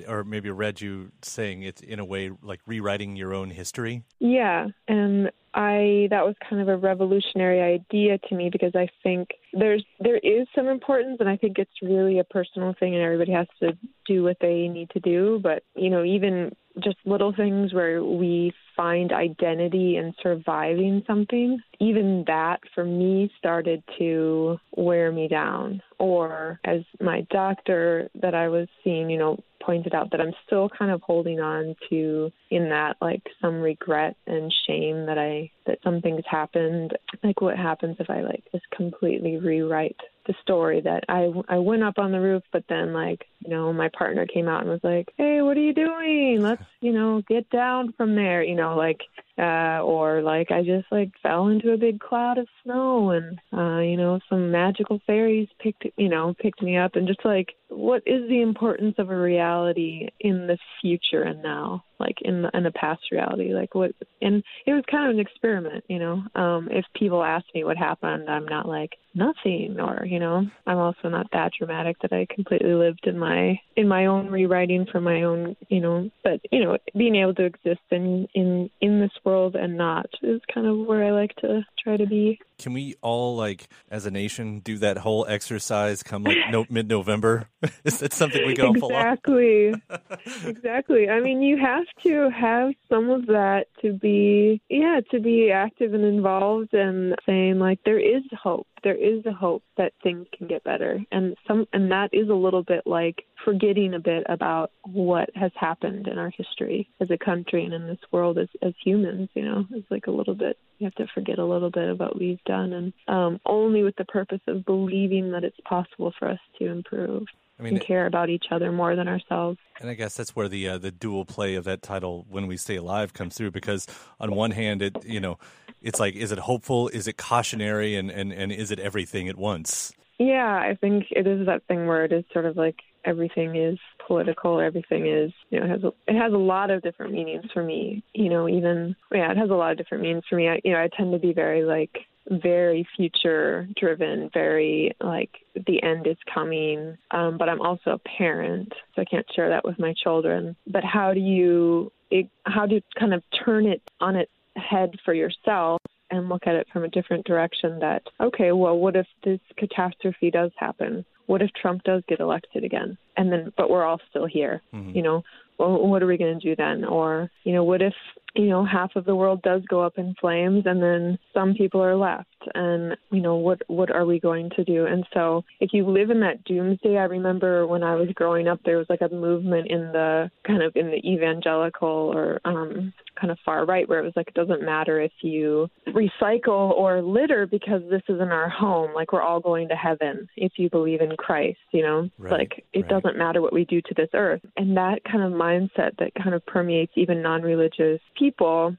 or 0.07 0.23
maybe 0.23 0.49
read 0.49 0.81
you 0.81 1.11
saying 1.21 1.63
it's 1.63 1.81
in 1.81 1.99
a 1.99 2.05
way 2.05 2.31
like 2.41 2.59
rewriting 2.65 3.15
your 3.15 3.33
own 3.33 3.51
history. 3.51 4.03
Yeah, 4.19 4.67
and 4.87 5.31
I 5.53 6.07
that 6.09 6.25
was 6.25 6.35
kind 6.47 6.61
of 6.61 6.67
a 6.67 6.77
revolutionary 6.77 7.61
idea 7.61 8.17
to 8.17 8.35
me 8.35 8.49
because 8.51 8.73
I 8.75 8.87
think 9.03 9.29
there's 9.53 9.83
there 9.99 10.17
is 10.17 10.47
some 10.55 10.67
importance, 10.67 11.17
and 11.19 11.29
I 11.29 11.37
think 11.37 11.59
it's 11.59 11.71
really 11.81 12.19
a 12.19 12.23
personal 12.23 12.73
thing, 12.79 12.95
and 12.95 13.03
everybody 13.03 13.31
has 13.31 13.47
to 13.61 13.77
do 14.05 14.23
what 14.23 14.37
they 14.41 14.67
need 14.67 14.89
to 14.91 14.99
do. 14.99 15.39
But 15.41 15.63
you 15.75 15.89
know, 15.89 16.03
even 16.03 16.55
just 16.83 16.97
little 17.05 17.33
things 17.33 17.73
where 17.73 18.03
we 18.03 18.53
find 18.75 19.11
identity 19.11 19.97
in 19.97 20.13
surviving 20.21 21.03
something, 21.07 21.59
even 21.79 22.23
that 22.27 22.59
for 22.75 22.85
me 22.85 23.31
started 23.37 23.83
to 23.97 24.57
wear 24.75 25.11
me 25.11 25.27
down. 25.27 25.81
Or 25.99 26.59
as 26.63 26.81
my 27.01 27.25
doctor 27.31 28.09
that 28.21 28.35
I 28.35 28.49
was 28.49 28.67
seeing, 28.83 29.09
you 29.09 29.17
know, 29.17 29.39
pointed 29.67 29.93
out 29.93 30.11
that 30.11 30.21
I'm 30.21 30.33
still 30.45 30.69
kind 30.69 30.91
of 30.91 31.01
holding 31.01 31.39
on 31.41 31.75
to 31.89 32.31
in 32.49 32.69
that 32.69 32.95
like 33.01 33.23
some 33.41 33.59
regret 33.59 34.15
and 34.25 34.53
shame 34.65 35.07
that 35.07 35.17
I 35.17 35.51
that 35.65 35.79
something's 35.83 36.23
happened. 36.29 36.97
Like 37.23 37.41
what 37.41 37.57
happens 37.57 37.97
if 37.99 38.09
I 38.09 38.21
like 38.21 38.43
just 38.51 38.69
completely 38.75 39.37
rewrite 39.37 39.97
the 40.25 40.35
story 40.41 40.81
that 40.81 41.03
I 41.09 41.31
I 41.49 41.57
went 41.57 41.83
up 41.83 41.97
on 41.97 42.11
the 42.11 42.21
roof, 42.21 42.43
but 42.53 42.63
then 42.69 42.93
like 42.93 43.25
you 43.47 43.53
know, 43.53 43.71
my 43.71 43.89
partner 43.97 44.25
came 44.25 44.49
out 44.49 44.61
and 44.61 44.69
was 44.69 44.81
like, 44.83 45.07
"Hey, 45.15 45.41
what 45.41 45.55
are 45.55 45.61
you 45.61 45.73
doing? 45.73 46.41
Let's, 46.41 46.63
you 46.81 46.91
know, 46.91 47.21
get 47.29 47.49
down 47.49 47.93
from 47.95 48.15
there." 48.15 48.43
You 48.43 48.55
know, 48.55 48.75
like 48.75 48.99
uh 49.37 49.81
or 49.83 50.21
like 50.23 50.51
I 50.51 50.63
just 50.63 50.87
like 50.91 51.11
fell 51.21 51.47
into 51.47 51.71
a 51.71 51.77
big 51.77 51.99
cloud 51.99 52.39
of 52.39 52.47
snow 52.63 53.11
and 53.11 53.39
uh 53.53 53.79
you 53.79 53.95
know 53.95 54.19
some 54.29 54.51
magical 54.51 54.99
fairies 55.05 55.47
picked 55.59 55.85
you 55.95 56.09
know 56.09 56.33
picked 56.39 56.61
me 56.61 56.77
up 56.77 56.95
and 56.95 57.07
just 57.07 57.23
like 57.23 57.53
what 57.69 58.01
is 58.05 58.27
the 58.29 58.41
importance 58.41 58.95
of 58.97 59.11
a 59.11 59.17
reality 59.17 60.07
in 60.19 60.47
the 60.47 60.57
future 60.81 61.21
and 61.23 61.43
now 61.43 61.83
like 61.99 62.17
in 62.21 62.43
the, 62.43 62.49
in 62.53 62.65
a 62.65 62.71
past 62.71 63.01
reality 63.11 63.53
like 63.53 63.75
what 63.75 63.91
and 64.21 64.43
it 64.65 64.73
was 64.73 64.83
kind 64.89 65.09
of 65.09 65.15
an 65.15 65.19
experiment 65.19 65.83
you 65.87 65.99
know 65.99 66.23
um 66.35 66.67
if 66.71 66.85
people 66.95 67.23
ask 67.23 67.45
me 67.53 67.63
what 67.63 67.77
happened 67.77 68.29
i'm 68.29 68.45
not 68.45 68.67
like 68.67 68.97
nothing 69.13 69.77
or 69.79 70.05
you 70.05 70.19
know 70.19 70.43
i'm 70.65 70.77
also 70.77 71.09
not 71.09 71.27
that 71.31 71.51
dramatic 71.57 71.97
that 72.01 72.13
i 72.13 72.25
completely 72.33 72.73
lived 72.73 73.05
in 73.05 73.17
my 73.19 73.36
in 73.75 73.87
my 73.87 74.05
own 74.05 74.27
rewriting 74.27 74.85
for 74.91 74.99
my 75.01 75.23
own 75.23 75.55
you 75.69 75.79
know 75.79 76.09
but 76.23 76.39
you 76.51 76.63
know 76.63 76.77
being 76.95 77.15
able 77.15 77.33
to 77.33 77.45
exist 77.45 77.81
in 77.91 78.27
in 78.33 78.69
in 78.81 78.99
this 78.99 79.11
world 79.23 79.55
and 79.55 79.77
not 79.77 80.07
is 80.21 80.41
kind 80.53 80.67
of 80.67 80.77
where 80.85 81.03
i 81.03 81.11
like 81.11 81.35
to 81.35 81.65
try 81.87 81.97
to 81.97 82.05
be. 82.05 82.39
Can 82.59 82.73
we 82.73 82.95
all, 83.01 83.35
like, 83.35 83.67
as 83.89 84.05
a 84.05 84.11
nation, 84.11 84.59
do 84.59 84.77
that 84.79 84.97
whole 84.97 85.25
exercise 85.27 86.03
come 86.03 86.23
like 86.23 86.37
no, 86.49 86.65
mid 86.69 86.87
November? 86.87 87.47
Is 87.83 87.99
that 87.99 88.13
something 88.13 88.45
we 88.45 88.55
can 88.55 88.79
all 88.81 88.89
exactly. 88.89 89.73
Exactly. 90.45 91.09
I 91.09 91.19
mean 91.19 91.41
you 91.41 91.57
have 91.57 91.85
to 92.03 92.29
have 92.29 92.71
some 92.89 93.09
of 93.09 93.27
that 93.27 93.67
to 93.81 93.93
be 93.93 94.61
yeah 94.69 94.99
to 95.11 95.19
be 95.19 95.51
active 95.51 95.93
and 95.93 96.03
involved 96.03 96.73
and 96.73 97.15
saying 97.25 97.59
like 97.59 97.79
there 97.85 97.99
is 97.99 98.23
hope 98.31 98.67
there 98.87 98.95
is 98.95 99.25
a 99.25 99.33
hope 99.33 99.63
that 99.75 99.91
things 100.01 100.25
can 100.31 100.47
get 100.47 100.63
better. 100.63 100.97
And 101.11 101.35
some 101.45 101.67
and 101.73 101.91
that 101.91 102.07
is 102.13 102.29
a 102.29 102.33
little 102.33 102.63
bit 102.63 102.83
like 102.85 103.25
forgetting 103.43 103.93
a 103.93 103.99
bit 103.99 104.23
about 104.29 104.71
what 104.83 105.29
has 105.35 105.51
happened 105.59 106.07
in 106.07 106.17
our 106.17 106.29
history 106.29 106.87
as 107.01 107.11
a 107.11 107.17
country 107.17 107.65
and 107.65 107.73
in 107.73 107.85
this 107.85 107.99
world 108.13 108.37
as 108.37 108.47
as 108.61 108.73
humans 108.83 109.29
you 109.33 109.43
know 109.43 109.65
it's 109.71 109.89
like 109.91 110.07
a 110.07 110.11
little 110.11 110.33
bit 110.33 110.57
you 110.79 110.85
have 110.85 110.95
to 110.95 111.05
forget 111.13 111.37
a 111.37 111.45
little 111.45 111.69
bit 111.69 111.89
of 111.89 111.99
what 111.99 112.17
we've 112.17 112.43
done 112.45 112.73
and 112.73 112.93
um 113.07 113.39
only 113.45 113.83
with 113.83 113.95
the 113.97 114.05
purpose 114.05 114.41
of 114.47 114.65
believing 114.65 115.31
that 115.31 115.43
it's 115.43 115.59
possible 115.65 116.13
for 116.17 116.29
us 116.29 116.39
to 116.57 116.65
improve 116.65 117.25
I 117.59 117.63
mean, 117.63 117.77
and 117.77 117.85
care 117.85 118.05
about 118.05 118.29
each 118.29 118.45
other 118.51 118.71
more 118.71 118.95
than 118.95 119.07
ourselves 119.07 119.57
And 119.79 119.89
I 119.89 119.93
guess 119.93 120.15
that's 120.15 120.35
where 120.35 120.47
the 120.47 120.69
uh, 120.69 120.77
the 120.77 120.91
dual 120.91 121.25
play 121.25 121.55
of 121.55 121.63
that 121.65 121.81
title 121.81 122.25
"When 122.29 122.47
We 122.47 122.57
Stay 122.57 122.75
Alive" 122.75 123.13
comes 123.13 123.35
through 123.35 123.51
because 123.51 123.87
on 124.19 124.35
one 124.35 124.51
hand, 124.51 124.81
it 124.81 125.03
you 125.05 125.19
know, 125.19 125.37
it's 125.81 125.99
like, 125.99 126.15
is 126.15 126.31
it 126.31 126.39
hopeful? 126.39 126.87
Is 126.89 127.07
it 127.07 127.17
cautionary? 127.17 127.95
And 127.95 128.09
and 128.11 128.31
and 128.31 128.51
is 128.51 128.71
it 128.71 128.79
everything 128.79 129.27
at 129.27 129.37
once? 129.37 129.93
Yeah, 130.19 130.47
I 130.47 130.75
think 130.79 131.05
it 131.11 131.27
is 131.27 131.45
that 131.45 131.65
thing 131.67 131.85
where 131.85 132.03
it 132.03 132.11
is 132.11 132.23
sort 132.33 132.45
of 132.45 132.57
like 132.57 132.77
everything 133.05 133.55
is 133.55 133.77
political, 134.07 134.59
everything 134.59 135.05
is, 135.05 135.31
you 135.49 135.59
know, 135.59 135.65
it 135.65 135.69
has 135.69 135.83
a, 135.83 135.93
it 136.07 136.19
has 136.19 136.33
a 136.33 136.37
lot 136.37 136.71
of 136.71 136.81
different 136.81 137.13
meanings 137.13 137.45
for 137.53 137.63
me. 137.63 138.03
You 138.13 138.29
know, 138.29 138.49
even 138.49 138.95
yeah, 139.11 139.31
it 139.31 139.37
has 139.37 139.49
a 139.49 139.53
lot 139.53 139.71
of 139.71 139.77
different 139.77 140.03
meanings 140.03 140.23
for 140.29 140.35
me. 140.35 140.49
I, 140.49 140.59
you 140.63 140.73
know, 140.73 140.79
I 140.79 140.89
tend 140.95 141.11
to 141.13 141.19
be 141.19 141.33
very 141.33 141.63
like 141.63 141.99
very 142.29 142.87
future 142.95 143.67
driven, 143.75 144.29
very 144.33 144.95
like 145.01 145.31
the 145.55 145.81
end 145.83 146.07
is 146.07 146.17
coming. 146.33 146.97
Um, 147.11 147.37
but 147.37 147.49
I'm 147.49 147.61
also 147.61 147.91
a 147.91 147.97
parent, 147.99 148.73
so 148.95 149.01
I 149.01 149.05
can't 149.05 149.25
share 149.35 149.49
that 149.49 149.65
with 149.65 149.79
my 149.79 149.93
children. 149.93 150.55
But 150.67 150.83
how 150.83 151.13
do 151.13 151.19
you 151.19 151.91
it, 152.11 152.29
how 152.45 152.65
do 152.65 152.75
you 152.75 152.81
kind 152.97 153.13
of 153.13 153.23
turn 153.45 153.65
it 153.65 153.81
on 153.99 154.15
its 154.15 154.31
head 154.55 154.95
for 155.05 155.13
yourself 155.13 155.81
and 156.09 156.29
look 156.29 156.47
at 156.47 156.55
it 156.55 156.67
from 156.71 156.83
a 156.83 156.87
different 156.87 157.25
direction 157.25 157.79
that 157.79 158.01
okay 158.19 158.51
well 158.51 158.77
what 158.77 158.95
if 158.95 159.05
this 159.23 159.39
catastrophe 159.57 160.31
does 160.31 160.51
happen 160.57 161.05
what 161.27 161.41
if 161.41 161.51
trump 161.53 161.83
does 161.83 162.01
get 162.07 162.19
elected 162.19 162.63
again 162.63 162.97
and 163.17 163.31
then 163.31 163.51
but 163.57 163.69
we're 163.69 163.83
all 163.83 163.99
still 164.09 164.25
here 164.25 164.61
Mhm. 164.73 164.95
you 164.95 165.01
know 165.03 165.23
well 165.59 165.85
what 165.85 166.01
are 166.01 166.07
we 166.07 166.17
going 166.17 166.39
to 166.39 166.49
do 166.49 166.55
then 166.55 166.85
or 166.85 167.29
you 167.43 167.53
know 167.53 167.63
what 167.63 167.81
if 167.81 167.93
you 168.37 168.49
know 168.49 168.65
half 168.65 168.95
of 168.95 169.05
the 169.05 169.15
world 169.15 169.41
does 169.41 169.61
go 169.69 169.81
up 169.81 169.97
in 169.97 170.15
flames 170.19 170.63
and 170.65 170.81
then 170.81 171.17
some 171.33 171.53
people 171.53 171.81
are 171.81 171.95
left. 171.95 172.27
And 172.53 172.95
you 173.11 173.21
know 173.21 173.35
what 173.35 173.61
what 173.67 173.91
are 173.91 174.05
we 174.05 174.19
going 174.19 174.49
to 174.55 174.63
do? 174.63 174.85
And 174.85 175.05
so 175.13 175.43
if 175.59 175.71
you 175.73 175.85
live 175.87 176.09
in 176.09 176.19
that 176.21 176.43
doomsday 176.45 176.97
i 176.97 177.03
remember 177.03 177.67
when 177.67 177.83
i 177.83 177.95
was 177.95 178.09
growing 178.15 178.47
up 178.47 178.59
there 178.63 178.77
was 178.77 178.85
like 178.89 179.01
a 179.01 179.13
movement 179.13 179.67
in 179.69 179.91
the 179.91 180.29
kind 180.45 180.61
of 180.61 180.75
in 180.75 180.87
the 180.87 181.01
evangelical 181.05 181.87
or 181.87 182.39
um 182.45 182.93
kind 183.19 183.31
of 183.31 183.37
far 183.43 183.65
right 183.65 183.87
where 183.89 183.99
it 183.99 184.03
was 184.03 184.13
like 184.15 184.27
it 184.27 184.33
doesn't 184.33 184.63
matter 184.63 185.01
if 185.01 185.11
you 185.21 185.67
recycle 185.87 186.71
or 186.71 187.01
litter 187.01 187.47
because 187.47 187.81
this 187.89 188.03
isn't 188.07 188.31
our 188.31 188.49
home. 188.49 188.93
Like 188.93 189.11
we're 189.11 189.21
all 189.21 189.39
going 189.39 189.69
to 189.69 189.75
heaven 189.75 190.27
if 190.35 190.53
you 190.57 190.69
believe 190.69 191.01
in 191.01 191.15
christ 191.17 191.57
you 191.71 191.81
know? 191.81 192.09
Right, 192.17 192.31
like 192.31 192.65
it 192.73 192.81
right. 192.81 192.89
doesn't 192.89 193.17
matter 193.17 193.41
what 193.41 193.53
we 193.53 193.65
do 193.65 193.81
to 193.81 193.93
this 193.95 194.09
earth. 194.13 194.41
And 194.55 194.77
that 194.77 195.03
kind 195.03 195.23
of 195.23 195.31
mindset 195.31 195.97
that 195.99 196.11
kind 196.21 196.35
of 196.35 196.45
permeates 196.45 196.93
even 196.95 197.21
non-religious 197.21 197.99
people 198.17 198.26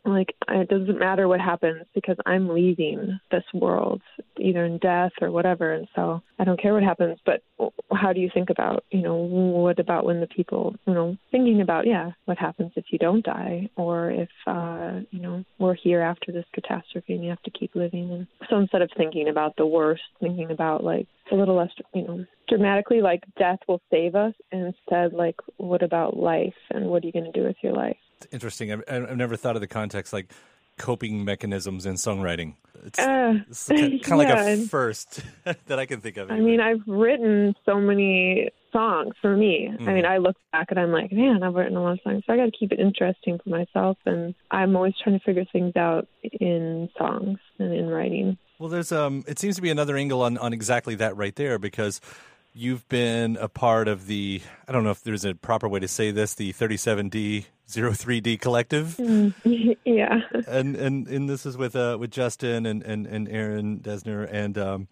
like 0.05 0.35
it 0.49 0.69
doesn't 0.69 0.99
matter 0.99 1.28
what 1.28 1.40
happens 1.40 1.85
because 1.95 2.17
i'm 2.26 2.49
leaving 2.49 3.19
this 3.31 3.45
world 3.55 4.00
either 4.38 4.64
in 4.64 4.78
death 4.78 5.12
or 5.21 5.31
whatever 5.31 5.73
and 5.73 5.88
so 5.95 6.21
i 6.38 6.45
don't 6.45 6.61
care 6.61 6.75
what 6.75 6.83
happens. 6.83 7.19
But 7.25 7.43
how 7.93 8.12
do 8.12 8.21
you 8.21 8.31
think 8.33 8.50
about 8.50 8.85
you 8.90 9.02
know 9.02 9.17
what 9.17 9.78
about 9.78 10.05
when 10.05 10.21
the 10.21 10.26
people 10.26 10.75
you 10.87 10.95
know 10.95 11.17
thinking 11.31 11.61
about 11.61 11.87
yeah 11.87 12.11
what 12.26 12.38
happens 12.38 12.73
if 12.76 12.87
you 12.90 12.99
don't 12.99 13.25
die 13.25 13.69
or 13.76 14.11
if 14.11 14.28
uh 14.47 15.00
you 15.11 15.21
know 15.21 15.45
we're 15.59 15.75
here 15.75 16.00
after 16.00 16.33
this 16.33 16.45
catastrophe 16.52 17.14
and 17.14 17.25
you 17.25 17.31
have 17.31 17.43
to 17.43 17.50
keep 17.50 17.75
living? 17.75 18.11
And 18.11 18.26
so 18.49 18.59
instead 18.59 18.83
of 18.83 18.90
thinking 18.97 19.28
about 19.28 19.57
the 19.57 19.67
worst 19.67 20.02
thinking 20.21 20.50
about 20.50 20.85
like 20.85 21.07
a 21.33 21.35
little 21.35 21.57
less 21.57 21.71
you 21.95 22.07
know 22.07 22.25
dramatically 22.49 23.00
like 23.02 23.23
death 23.38 23.59
will 23.69 23.81
save 23.90 24.14
us 24.14 24.35
and 24.52 24.75
instead 24.75 25.12
like 25.12 25.37
what 25.57 25.83
about 25.83 26.17
life 26.17 26.55
and 26.71 26.87
what 26.87 27.02
are 27.02 27.07
you 27.07 27.12
going 27.12 27.31
to 27.31 27.38
do 27.38 27.47
with 27.47 27.57
your 27.62 27.75
life 27.75 27.97
interesting. 28.33 28.73
I've, 28.73 28.83
I've 28.89 29.17
never 29.17 29.37
thought 29.37 29.57
of 29.57 29.61
the 29.61 29.69
context 29.69 30.13
like 30.13 30.33
coping 30.79 31.25
mechanisms 31.25 31.87
in 31.87 31.95
songwriting. 31.95 32.55
It's, 32.85 32.99
uh, 32.99 33.41
it's 33.49 33.67
kind 33.69 34.03
of 34.05 34.19
like 34.19 34.29
a 34.29 34.57
first 34.67 35.23
that 35.67 35.79
I 35.79 35.87
can 35.87 36.01
think 36.01 36.17
of. 36.17 36.31
I 36.31 36.39
mean, 36.39 36.61
I've 36.61 36.83
written 36.87 37.55
so 37.67 37.81
many 37.81 38.51
songs 38.73 39.15
for 39.21 39.37
me. 39.37 39.71
I 39.81 39.93
mean, 39.93 40.05
I 40.05 40.19
look 40.19 40.37
back 40.53 40.69
and 40.71 40.79
I'm 40.79 40.93
like, 40.93 41.11
man, 41.11 41.43
I've 41.43 41.55
written 41.55 41.77
a 41.77 41.83
lot 41.83 41.93
of 41.93 42.01
songs. 42.05 42.23
So 42.27 42.33
I 42.33 42.37
got 42.37 42.45
to 42.47 42.51
keep 42.51 42.73
it 42.73 42.79
interesting 42.79 43.39
for 43.43 43.51
myself. 43.51 43.99
And 44.07 44.35
I'm 44.51 44.77
always 44.77 44.95
trying 45.03 45.19
to 45.19 45.25
figure 45.25 45.45
things 45.51 45.75
out 45.77 46.07
in 46.23 46.89
songs 46.97 47.39
and 47.59 47.73
in 47.73 47.89
writing. 47.89 48.39
Well, 48.59 48.69
there's 48.69 48.93
um, 48.93 49.25
it 49.27 49.39
seems 49.39 49.57
to 49.57 49.63
be 49.63 49.71
another 49.71 49.97
angle 49.97 50.23
on 50.23 50.37
on 50.39 50.53
exactly 50.53 50.95
that 50.97 51.17
right 51.17 51.35
there 51.35 51.59
because 51.59 52.01
you've 52.59 52.88
been 52.88 53.37
a 53.37 53.49
part 53.49 53.87
of 53.87 54.07
the 54.07 54.41
I 54.67 54.73
don't 54.73 54.83
know 54.83 54.91
if 54.91 55.03
there's 55.03 55.25
a 55.25 55.35
proper 55.35 55.69
way 55.69 55.81
to 55.81 55.88
say 55.88 56.11
this 56.11 56.35
the 56.35 56.53
37D 56.53 57.47
03D 57.71 58.41
collective. 58.41 58.99
yeah. 59.85 60.21
and 60.47 60.75
and 60.75 61.07
and 61.07 61.29
this 61.29 61.47
is 61.47 61.57
with 61.57 61.77
uh 61.77 61.97
with 61.99 62.11
Justin 62.11 62.67
and 62.67 62.83
and 62.83 63.07
and 63.07 63.29
Aaron 63.29 63.81
Dessner 63.81 64.29
and 64.31 64.59
um 64.59 64.88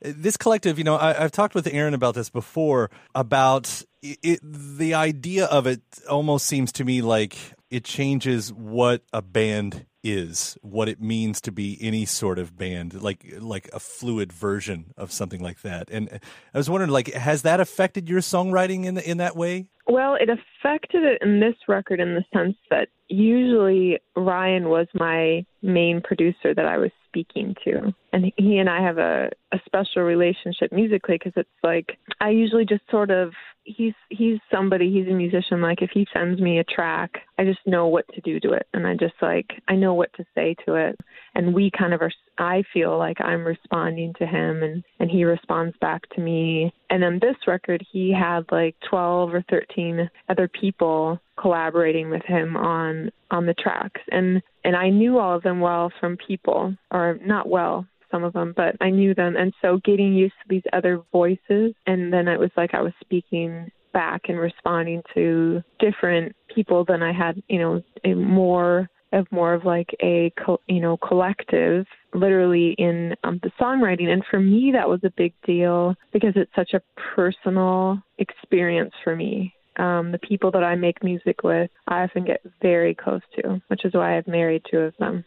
this 0.00 0.36
collective, 0.36 0.78
you 0.78 0.84
know, 0.84 0.94
I, 0.94 1.24
I've 1.24 1.32
talked 1.32 1.56
with 1.56 1.66
Aaron 1.66 1.92
about 1.92 2.14
this 2.14 2.30
before 2.30 2.88
about 3.16 3.82
it, 4.00 4.18
it. 4.22 4.40
The 4.42 4.94
idea 4.94 5.46
of 5.46 5.66
it 5.66 5.80
almost 6.08 6.46
seems 6.46 6.70
to 6.72 6.84
me 6.84 7.02
like 7.02 7.36
it 7.68 7.82
changes 7.84 8.52
what 8.52 9.02
a 9.12 9.22
band 9.22 9.86
is, 10.02 10.56
what 10.62 10.88
it 10.88 11.00
means 11.00 11.40
to 11.42 11.52
be 11.52 11.78
any 11.80 12.04
sort 12.04 12.38
of 12.38 12.56
band, 12.56 13.02
like 13.02 13.34
like 13.38 13.68
a 13.72 13.80
fluid 13.80 14.32
version 14.32 14.92
of 14.96 15.12
something 15.12 15.40
like 15.40 15.62
that. 15.62 15.90
And 15.90 16.20
I 16.54 16.58
was 16.58 16.70
wondering, 16.70 16.90
like, 16.90 17.12
has 17.12 17.42
that 17.42 17.60
affected 17.60 18.08
your 18.08 18.20
songwriting 18.20 18.84
in 18.84 18.98
in 18.98 19.18
that 19.18 19.36
way? 19.36 19.66
Well, 19.90 20.16
it 20.20 20.28
affected 20.28 21.02
it 21.02 21.22
in 21.22 21.40
this 21.40 21.54
record 21.66 21.98
in 21.98 22.14
the 22.14 22.24
sense 22.32 22.56
that 22.70 22.88
usually 23.08 23.98
Ryan 24.14 24.68
was 24.68 24.86
my 24.94 25.46
main 25.62 26.02
producer 26.02 26.54
that 26.54 26.66
I 26.66 26.76
was 26.76 26.90
speaking 27.08 27.54
to. 27.64 27.94
And 28.12 28.30
he 28.36 28.58
and 28.58 28.68
I 28.68 28.82
have 28.82 28.98
a, 28.98 29.30
a 29.52 29.58
special 29.64 30.02
relationship 30.02 30.72
musically 30.72 31.16
because 31.18 31.32
it's 31.36 31.48
like 31.62 31.96
I 32.20 32.28
usually 32.30 32.66
just 32.66 32.82
sort 32.90 33.10
of 33.10 33.32
he's 33.64 33.94
he's 34.08 34.38
somebody 34.52 34.90
he's 34.90 35.08
a 35.08 35.16
musician 35.16 35.60
like 35.60 35.82
if 35.82 35.90
he 35.92 36.06
sends 36.12 36.40
me 36.40 36.58
a 36.58 36.64
track 36.64 37.18
I 37.38 37.44
just 37.44 37.60
know 37.66 37.86
what 37.86 38.06
to 38.14 38.20
do 38.22 38.40
to 38.40 38.52
it 38.52 38.66
and 38.72 38.86
I 38.86 38.94
just 38.94 39.14
like 39.20 39.50
I 39.68 39.74
know 39.74 39.92
what 39.94 40.10
to 40.14 40.24
say 40.34 40.54
to 40.66 40.74
it 40.74 40.98
and 41.38 41.54
we 41.54 41.70
kind 41.70 41.94
of 41.94 42.02
are 42.02 42.12
I 42.36 42.62
feel 42.74 42.98
like 42.98 43.20
I'm 43.20 43.46
responding 43.46 44.12
to 44.18 44.26
him 44.26 44.62
and 44.62 44.84
and 45.00 45.10
he 45.10 45.24
responds 45.24 45.76
back 45.80 46.02
to 46.10 46.20
me 46.20 46.72
and 46.90 47.02
then 47.02 47.18
this 47.22 47.36
record 47.46 47.82
he 47.90 48.12
had 48.12 48.44
like 48.50 48.76
12 48.90 49.32
or 49.32 49.44
13 49.48 50.10
other 50.28 50.48
people 50.48 51.18
collaborating 51.40 52.10
with 52.10 52.24
him 52.24 52.56
on 52.56 53.10
on 53.30 53.46
the 53.46 53.54
tracks 53.54 54.00
and 54.10 54.42
and 54.64 54.76
I 54.76 54.90
knew 54.90 55.18
all 55.18 55.36
of 55.36 55.42
them 55.42 55.60
well 55.60 55.90
from 55.98 56.18
people 56.26 56.74
or 56.90 57.18
not 57.24 57.48
well 57.48 57.86
some 58.10 58.24
of 58.24 58.32
them, 58.32 58.54
but 58.56 58.74
I 58.80 58.88
knew 58.88 59.14
them. 59.14 59.36
And 59.36 59.52
so 59.60 59.80
getting 59.84 60.14
used 60.14 60.32
to 60.42 60.48
these 60.48 60.62
other 60.72 61.02
voices, 61.12 61.74
and 61.86 62.10
then 62.10 62.26
it 62.26 62.38
was 62.38 62.50
like 62.56 62.72
I 62.72 62.80
was 62.80 62.94
speaking 63.02 63.70
back 63.92 64.22
and 64.28 64.38
responding 64.38 65.02
to 65.14 65.62
different 65.78 66.34
people 66.54 66.84
than 66.86 67.02
I 67.02 67.12
had, 67.12 67.42
you 67.48 67.58
know, 67.58 67.82
a 68.04 68.14
more 68.14 68.88
of 69.12 69.30
more 69.30 69.54
of 69.54 69.64
like 69.64 69.94
a 70.02 70.32
you 70.66 70.80
know 70.80 70.96
collective 70.96 71.86
literally 72.14 72.74
in 72.78 73.14
um, 73.24 73.40
the 73.42 73.50
songwriting 73.60 74.08
and 74.08 74.22
for 74.30 74.40
me 74.40 74.70
that 74.72 74.88
was 74.88 75.00
a 75.04 75.12
big 75.16 75.32
deal 75.46 75.94
because 76.12 76.32
it's 76.36 76.54
such 76.54 76.74
a 76.74 76.82
personal 77.14 78.02
experience 78.18 78.92
for 79.04 79.16
me 79.16 79.54
um, 79.78 80.10
the 80.10 80.18
people 80.18 80.50
that 80.50 80.64
I 80.64 80.74
make 80.74 81.04
music 81.04 81.44
with, 81.44 81.70
I 81.86 82.02
often 82.02 82.24
get 82.24 82.40
very 82.60 82.94
close 82.94 83.22
to, 83.36 83.62
which 83.68 83.84
is 83.84 83.94
why 83.94 84.18
I've 84.18 84.26
married 84.26 84.62
two 84.68 84.78
of 84.78 84.94
them. 84.98 85.24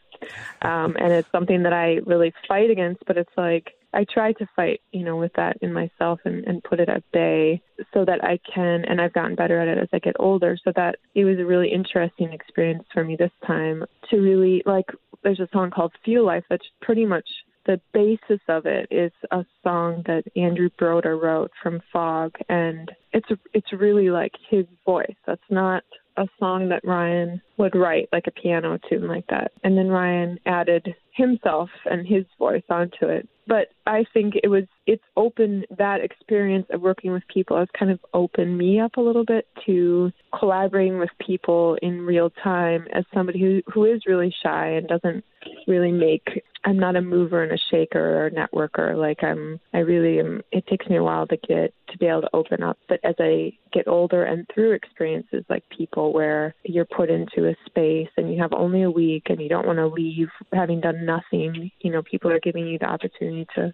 Um, 0.62 0.96
and 1.00 1.14
it's 1.14 1.32
something 1.32 1.64
that 1.64 1.74
I 1.74 2.00
really 2.06 2.34
fight 2.48 2.70
against, 2.70 3.02
but 3.08 3.18
it's 3.18 3.32
like 3.38 3.72
I 3.94 4.06
try 4.12 4.34
to 4.34 4.48
fight, 4.56 4.82
you 4.92 5.04
know, 5.04 5.18
with 5.18 5.34
that 5.36 5.58
in 5.62 5.74
myself 5.74 6.20
and, 6.26 6.46
and 6.46 6.64
put 6.64 6.80
it 6.80 6.90
at 6.90 7.04
bay 7.12 7.62
so 7.94 8.06
that 8.06 8.24
I 8.24 8.40
can, 8.54 8.86
and 8.86 9.02
I've 9.02 9.14
gotten 9.14 9.36
better 9.36 9.60
at 9.60 9.68
it 9.68 9.78
as 9.78 9.90
I 9.94 10.00
get 10.00 10.16
older, 10.20 10.58
so 10.64 10.72
that 10.76 10.96
it 11.16 11.26
was 11.26 11.40
a 11.40 11.46
really 11.46 11.72
interesting 11.72 12.32
experience 12.32 12.84
for 12.94 13.04
me 13.04 13.16
this 13.16 13.32
time 13.46 13.84
to 14.10 14.18
really, 14.18 14.64
like, 14.66 14.86
there's 15.24 15.40
a 15.40 15.50
song 15.52 15.72
called 15.72 15.94
Feel 16.06 16.26
Life 16.26 16.44
that's 16.50 16.66
pretty 16.82 17.06
much 17.06 17.28
the 17.66 17.80
basis 17.94 18.42
of 18.48 18.66
it 18.66 18.88
is 18.90 19.12
a 19.32 19.46
song 19.64 20.04
that 20.08 20.24
Andrew 20.36 20.70
Broder 20.80 21.18
wrote 21.18 21.52
from 21.62 21.80
Fog, 21.94 22.36
and 22.50 22.92
it's 23.14 23.30
it's 23.54 23.72
really 23.72 24.10
like 24.10 24.32
his 24.50 24.66
voice. 24.84 25.16
That's 25.28 25.42
not 25.50 25.84
a 26.18 26.28
song 26.40 26.70
that 26.70 26.84
Ryan 26.84 27.42
would 27.58 27.76
write 27.76 28.10
like 28.12 28.28
a 28.28 28.32
piano 28.32 28.78
tune 28.90 29.08
like 29.08 29.26
that. 29.30 29.52
And 29.64 29.78
then 29.78 29.88
Ryan 29.88 30.40
added 30.46 30.94
himself 31.14 31.70
and 31.86 32.06
his 32.06 32.26
voice 32.38 32.64
onto 32.70 33.06
it. 33.06 33.28
But 33.48 33.70
I 33.86 34.06
think 34.14 34.36
it 34.44 34.48
was 34.48 34.64
it's 34.88 35.04
open 35.18 35.66
that 35.78 36.02
experience 36.02 36.68
of 36.70 36.82
working 36.82 37.12
with 37.12 37.24
people 37.28 37.58
has 37.58 37.68
kind 37.78 37.92
of 37.92 38.00
opened 38.14 38.58
me 38.58 38.80
up 38.80 38.98
a 38.98 39.02
little 39.02 39.26
bit 39.26 39.48
to 39.66 40.12
collaborating 40.38 41.00
with 41.00 41.10
people 41.26 41.78
in 41.82 42.02
real 42.02 42.30
time 42.44 42.88
as 42.94 43.04
somebody 43.14 43.40
who 43.40 43.62
who 43.72 43.86
is 43.86 44.02
really 44.08 44.34
shy 44.44 44.68
and 44.68 44.88
doesn't 44.88 45.24
really 45.68 45.92
make 45.92 46.44
I'm 46.64 46.78
not 46.78 46.96
a 46.96 47.02
mover 47.02 47.44
and 47.44 47.52
a 47.52 47.58
shaker 47.72 48.00
or 48.00 48.28
a 48.28 48.32
networker. 48.32 48.96
Like 48.96 49.24
I'm, 49.24 49.60
I 49.74 49.80
really 49.80 50.20
am. 50.20 50.42
It 50.52 50.68
takes 50.68 50.88
me 50.88 50.98
a 50.98 51.04
while 51.04 51.26
to 51.28 51.38
get 51.38 51.74
to 51.90 51.98
be 51.98 52.06
able 52.06 52.22
to 52.22 52.30
open 52.34 52.62
up. 52.62 52.78
But 52.88 53.00
as 53.04 53.16
I 53.20 53.54
get 53.74 53.88
older 53.88 54.26
and 54.26 54.46
through 54.54 54.74
experiences 54.74 55.44
like 55.50 55.64
people 55.76 56.14
where 56.14 56.54
you're 56.64 56.86
put 56.86 57.10
into 57.10 57.50
a 57.50 57.56
space 57.66 58.10
and 58.16 58.32
you 58.32 58.40
have 58.42 58.54
only 58.54 58.84
a 58.84 58.92
week 58.92 59.24
and 59.30 59.42
you 59.42 59.50
don't 59.50 59.66
want 59.66 59.80
to 59.80 59.88
leave 59.88 60.30
having 60.54 60.82
done 60.82 61.06
nothing, 61.06 61.72
you 61.80 61.92
know, 61.92 62.04
people 62.04 62.32
are 62.32 62.40
giving 62.40 62.68
you 62.68 62.78
the 62.78 62.86
opportunity 62.86 63.41
to 63.56 63.74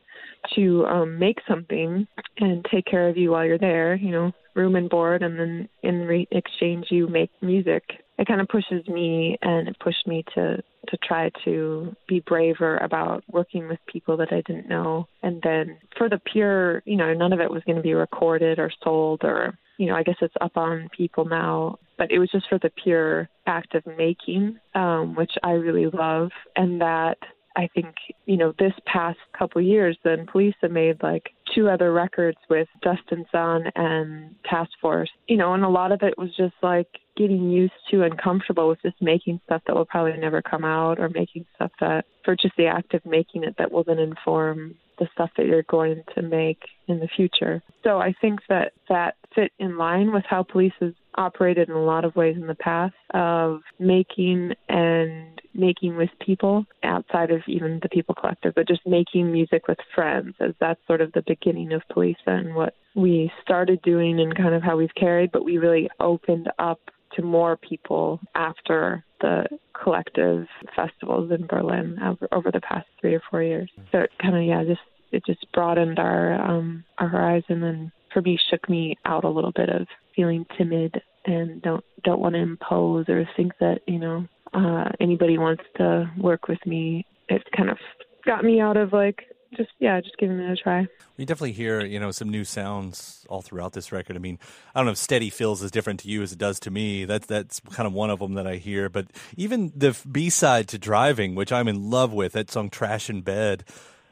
to 0.56 0.86
um, 0.86 1.20
make 1.20 1.38
something 1.48 2.08
and 2.38 2.66
take 2.72 2.86
care 2.86 3.10
of 3.10 3.18
you 3.18 3.32
while 3.32 3.46
you're 3.46 3.58
there. 3.58 3.96
You 3.96 4.12
know, 4.12 4.32
room 4.56 4.76
and 4.76 4.90
board, 4.90 5.24
and 5.24 5.40
then 5.40 5.70
in 5.84 6.02
re- 6.06 6.28
exchange 6.32 6.88
you 6.90 7.08
make 7.08 7.32
music. 7.42 7.84
It 8.18 8.28
kind 8.28 8.42
of 8.42 8.48
pushes 8.48 8.86
me, 8.88 9.38
and 9.42 9.68
it 9.68 9.80
pushed 9.80 10.08
me 10.08 10.24
to 10.36 10.58
to 10.90 10.98
try 11.06 11.30
to 11.46 11.96
be 12.08 12.22
braver 12.22 12.78
about 12.78 13.24
working 13.30 13.68
with 13.68 13.80
people 13.92 14.18
that 14.18 14.32
I 14.32 14.42
didn't 14.48 14.70
know. 14.70 15.08
And 15.22 15.42
then 15.44 15.78
for 15.98 16.10
the 16.10 16.20
pure, 16.32 16.82
you 16.86 16.96
know, 16.96 17.14
none 17.14 17.34
of 17.34 17.42
it 17.42 17.52
was 17.52 17.62
going 17.66 17.76
to 17.76 17.82
be 17.82 17.94
recorded 17.94 18.58
or 18.58 18.72
sold, 18.84 19.22
or 19.24 19.58
you 19.78 19.88
know, 19.88 19.96
I 19.96 20.04
guess 20.04 20.16
it's 20.22 20.34
up 20.42 20.58
on 20.58 20.90
people 20.96 21.26
now. 21.26 21.78
But 21.98 22.12
it 22.12 22.20
was 22.20 22.30
just 22.32 22.48
for 22.50 22.60
the 22.60 22.72
pure 22.84 23.30
act 23.46 23.76
of 23.76 23.84
making, 23.98 24.60
um, 24.76 25.16
which 25.16 25.32
I 25.44 25.52
really 25.52 25.88
love, 25.88 26.30
and 26.56 26.82
that 26.82 27.18
I 27.58 27.68
think, 27.74 27.96
you 28.28 28.38
know, 28.38 28.54
this 28.60 28.74
past 28.86 29.18
couple 29.38 29.60
years, 29.62 29.98
then 30.04 30.28
Poliça 30.28 30.54
have 30.62 30.72
made 30.72 31.02
like 31.02 31.32
two 31.56 31.68
other 31.68 31.92
records 31.92 32.38
with 32.52 32.68
Dustin 32.84 33.26
Zahn 33.32 33.64
and 33.76 34.36
Task 34.48 34.70
Force, 34.80 35.10
you 35.28 35.38
know, 35.38 35.56
and 35.56 35.64
a 35.64 35.70
lot 35.70 35.92
of 35.92 36.04
it 36.04 36.18
was 36.20 36.30
just 36.38 36.54
like 36.62 36.88
getting 37.18 37.50
used 37.50 37.74
to 37.90 38.04
and 38.04 38.16
comfortable 38.22 38.70
with 38.70 38.82
just 38.84 39.02
making 39.02 39.42
stuff 39.46 39.64
that 39.66 39.76
will 39.76 39.86
probably 39.86 40.16
never 40.18 40.40
come 40.40 40.64
out 40.64 41.00
or 41.00 41.10
making 41.10 41.46
stuff 41.56 41.72
that 41.80 42.06
for 42.24 42.36
just 42.36 42.56
the 42.58 42.68
act 42.68 42.94
of 42.94 43.04
making 43.08 43.44
it 43.44 43.56
that 43.58 43.72
will 43.72 43.84
then 43.84 43.98
inform 43.98 44.76
the 45.00 45.08
stuff 45.14 45.30
that 45.38 45.48
you're 45.48 45.64
going 45.64 46.04
to 46.16 46.22
make 46.22 46.60
in 46.88 47.00
the 47.00 47.08
future. 47.16 47.62
So 47.84 48.00
I 48.00 48.14
think 48.20 48.40
that 48.50 48.74
that 48.90 49.16
fit 49.34 49.52
in 49.58 49.78
line 49.78 50.14
with 50.14 50.26
how 50.28 50.44
Poliça 50.44 50.74
has 50.82 50.94
operated 51.16 51.70
in 51.70 51.76
a 51.76 51.84
lot 51.84 52.06
of 52.06 52.16
ways 52.16 52.36
in 52.36 52.48
the 52.48 52.56
past 52.56 52.96
of 53.14 53.62
making 53.80 54.54
and 54.70 55.37
making 55.58 55.98
with 55.98 56.10
people 56.24 56.66
outside 56.84 57.32
of 57.32 57.42
even 57.48 57.80
the 57.82 57.90
People 57.90 58.16
Collective, 58.16 58.54
but 58.56 58.68
just 58.68 58.86
making 58.86 59.32
music 59.32 59.68
with 59.68 59.78
friends, 59.94 60.36
as 60.40 60.54
that's 60.60 60.80
sort 60.88 61.02
of 61.02 61.12
the 61.14 61.24
beginning 61.26 61.74
of 61.74 61.82
Poliça 61.92 62.16
and 62.28 62.56
what 62.56 62.76
we 62.96 63.32
started 63.42 63.82
doing 63.82 64.20
and 64.20 64.36
kind 64.36 64.54
of 64.54 64.64
how 64.64 64.78
we've 64.78 64.94
carried, 64.96 65.32
but 65.32 65.46
we 65.46 65.58
really 65.58 65.90
opened 66.00 66.50
up 66.60 66.80
to 67.16 67.22
more 67.22 67.58
people 67.58 68.20
after 68.36 69.04
the 69.22 69.46
collective 69.74 70.46
festivals 70.76 71.32
in 71.32 71.48
Berlin 71.48 71.98
over, 72.32 72.52
the 72.52 72.62
past 72.62 72.88
three 73.00 73.16
or 73.16 73.22
four 73.30 73.42
years. 73.42 73.70
So 73.92 74.00
it 74.00 74.12
kind 74.22 74.36
of 74.36 74.44
yeah, 74.44 74.64
just 74.64 74.82
it 75.12 75.26
just 75.26 75.52
broadened 75.54 76.00
our 76.00 76.34
um, 76.34 76.84
our 76.98 77.08
horizon 77.08 77.64
and 77.64 77.92
for 78.14 78.22
me 78.22 78.38
shook 78.50 78.70
me 78.70 78.98
out 79.06 79.24
a 79.24 79.30
little 79.30 79.52
bit 79.52 79.70
of 79.70 79.88
feeling 80.16 80.46
timid 80.58 81.02
and 81.26 81.62
don't 81.62 81.84
don't 82.04 82.20
want 82.20 82.36
to 82.36 82.42
impose 82.42 83.08
or 83.10 83.28
think 83.36 83.54
that 83.60 83.82
you 83.88 84.00
know 84.00 84.28
uh, 84.54 84.90
anybody 85.00 85.38
wants 85.38 85.64
to 85.78 86.10
work 86.18 86.48
with 86.48 86.60
me. 86.66 87.06
It 87.30 87.44
kind 87.56 87.70
of 87.70 87.78
got 88.26 88.44
me 88.44 88.60
out 88.60 88.78
of 88.78 88.94
like 88.94 89.26
just 89.56 89.70
yeah, 89.80 90.00
just 90.02 90.18
giving 90.18 90.40
it 90.40 90.52
a 90.52 90.56
try. 90.56 90.88
We 91.18 91.26
definitely 91.26 91.54
hear 91.54 91.86
you 91.86 92.00
know 92.00 92.12
some 92.12 92.30
new 92.30 92.44
sounds 92.44 93.26
all 93.30 93.42
throughout 93.42 93.74
this 93.74 93.92
record. 93.92 94.16
I 94.16 94.20
mean, 94.20 94.40
I 94.74 94.80
don't 94.80 94.86
know 94.86 94.92
if 94.92 94.98
"Steady" 94.98 95.30
feels 95.30 95.64
as 95.64 95.72
different 95.72 96.02
to 96.02 96.10
you 96.10 96.22
as 96.22 96.32
it 96.32 96.40
does 96.40 96.60
to 96.62 96.72
me. 96.72 97.06
That's 97.06 97.28
that's 97.28 97.60
kind 97.72 97.88
of 97.88 97.94
one 97.94 98.10
of 98.10 98.20
them 98.20 98.34
that 98.34 98.48
I 98.48 98.56
hear. 98.56 98.90
But 98.90 99.08
even 99.36 99.72
the 99.76 99.98
B 100.10 100.30
side 100.30 100.68
to 100.70 100.78
"Driving," 100.78 101.36
which 101.36 101.52
I'm 101.52 101.68
in 101.68 101.90
love 101.90 102.14
with, 102.14 102.34
that 102.34 102.52
song 102.52 102.70
"Trash 102.70 103.10
in 103.10 103.22
Bed," 103.22 103.64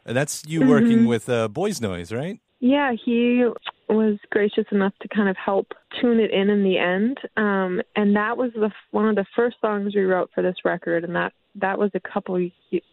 and 0.05 0.15
that's 0.15 0.43
you 0.47 0.61
mm-hmm. 0.61 0.69
working 0.69 1.05
with 1.05 1.29
uh, 1.29 1.47
Boys 1.47 1.79
Noize, 1.79 2.15
right? 2.15 2.39
Yeah, 2.59 2.93
he 2.93 3.45
was 3.89 4.17
gracious 4.31 4.65
enough 4.71 4.93
to 5.01 5.07
kind 5.07 5.29
of 5.29 5.35
help 5.37 5.67
tune 6.01 6.19
it 6.19 6.31
in 6.31 6.49
in 6.49 6.63
the 6.63 6.77
end. 6.77 7.17
Um, 7.37 7.81
and 7.95 8.15
that 8.15 8.37
was 8.37 8.51
the 8.53 8.71
one 8.91 9.07
of 9.07 9.15
the 9.15 9.25
first 9.35 9.57
songs 9.61 9.95
we 9.95 10.03
wrote 10.03 10.29
for 10.33 10.41
this 10.41 10.55
record, 10.63 11.03
and 11.03 11.15
that 11.15 11.33
that 11.55 11.79
was 11.79 11.91
a 11.93 11.99
couple, 11.99 12.35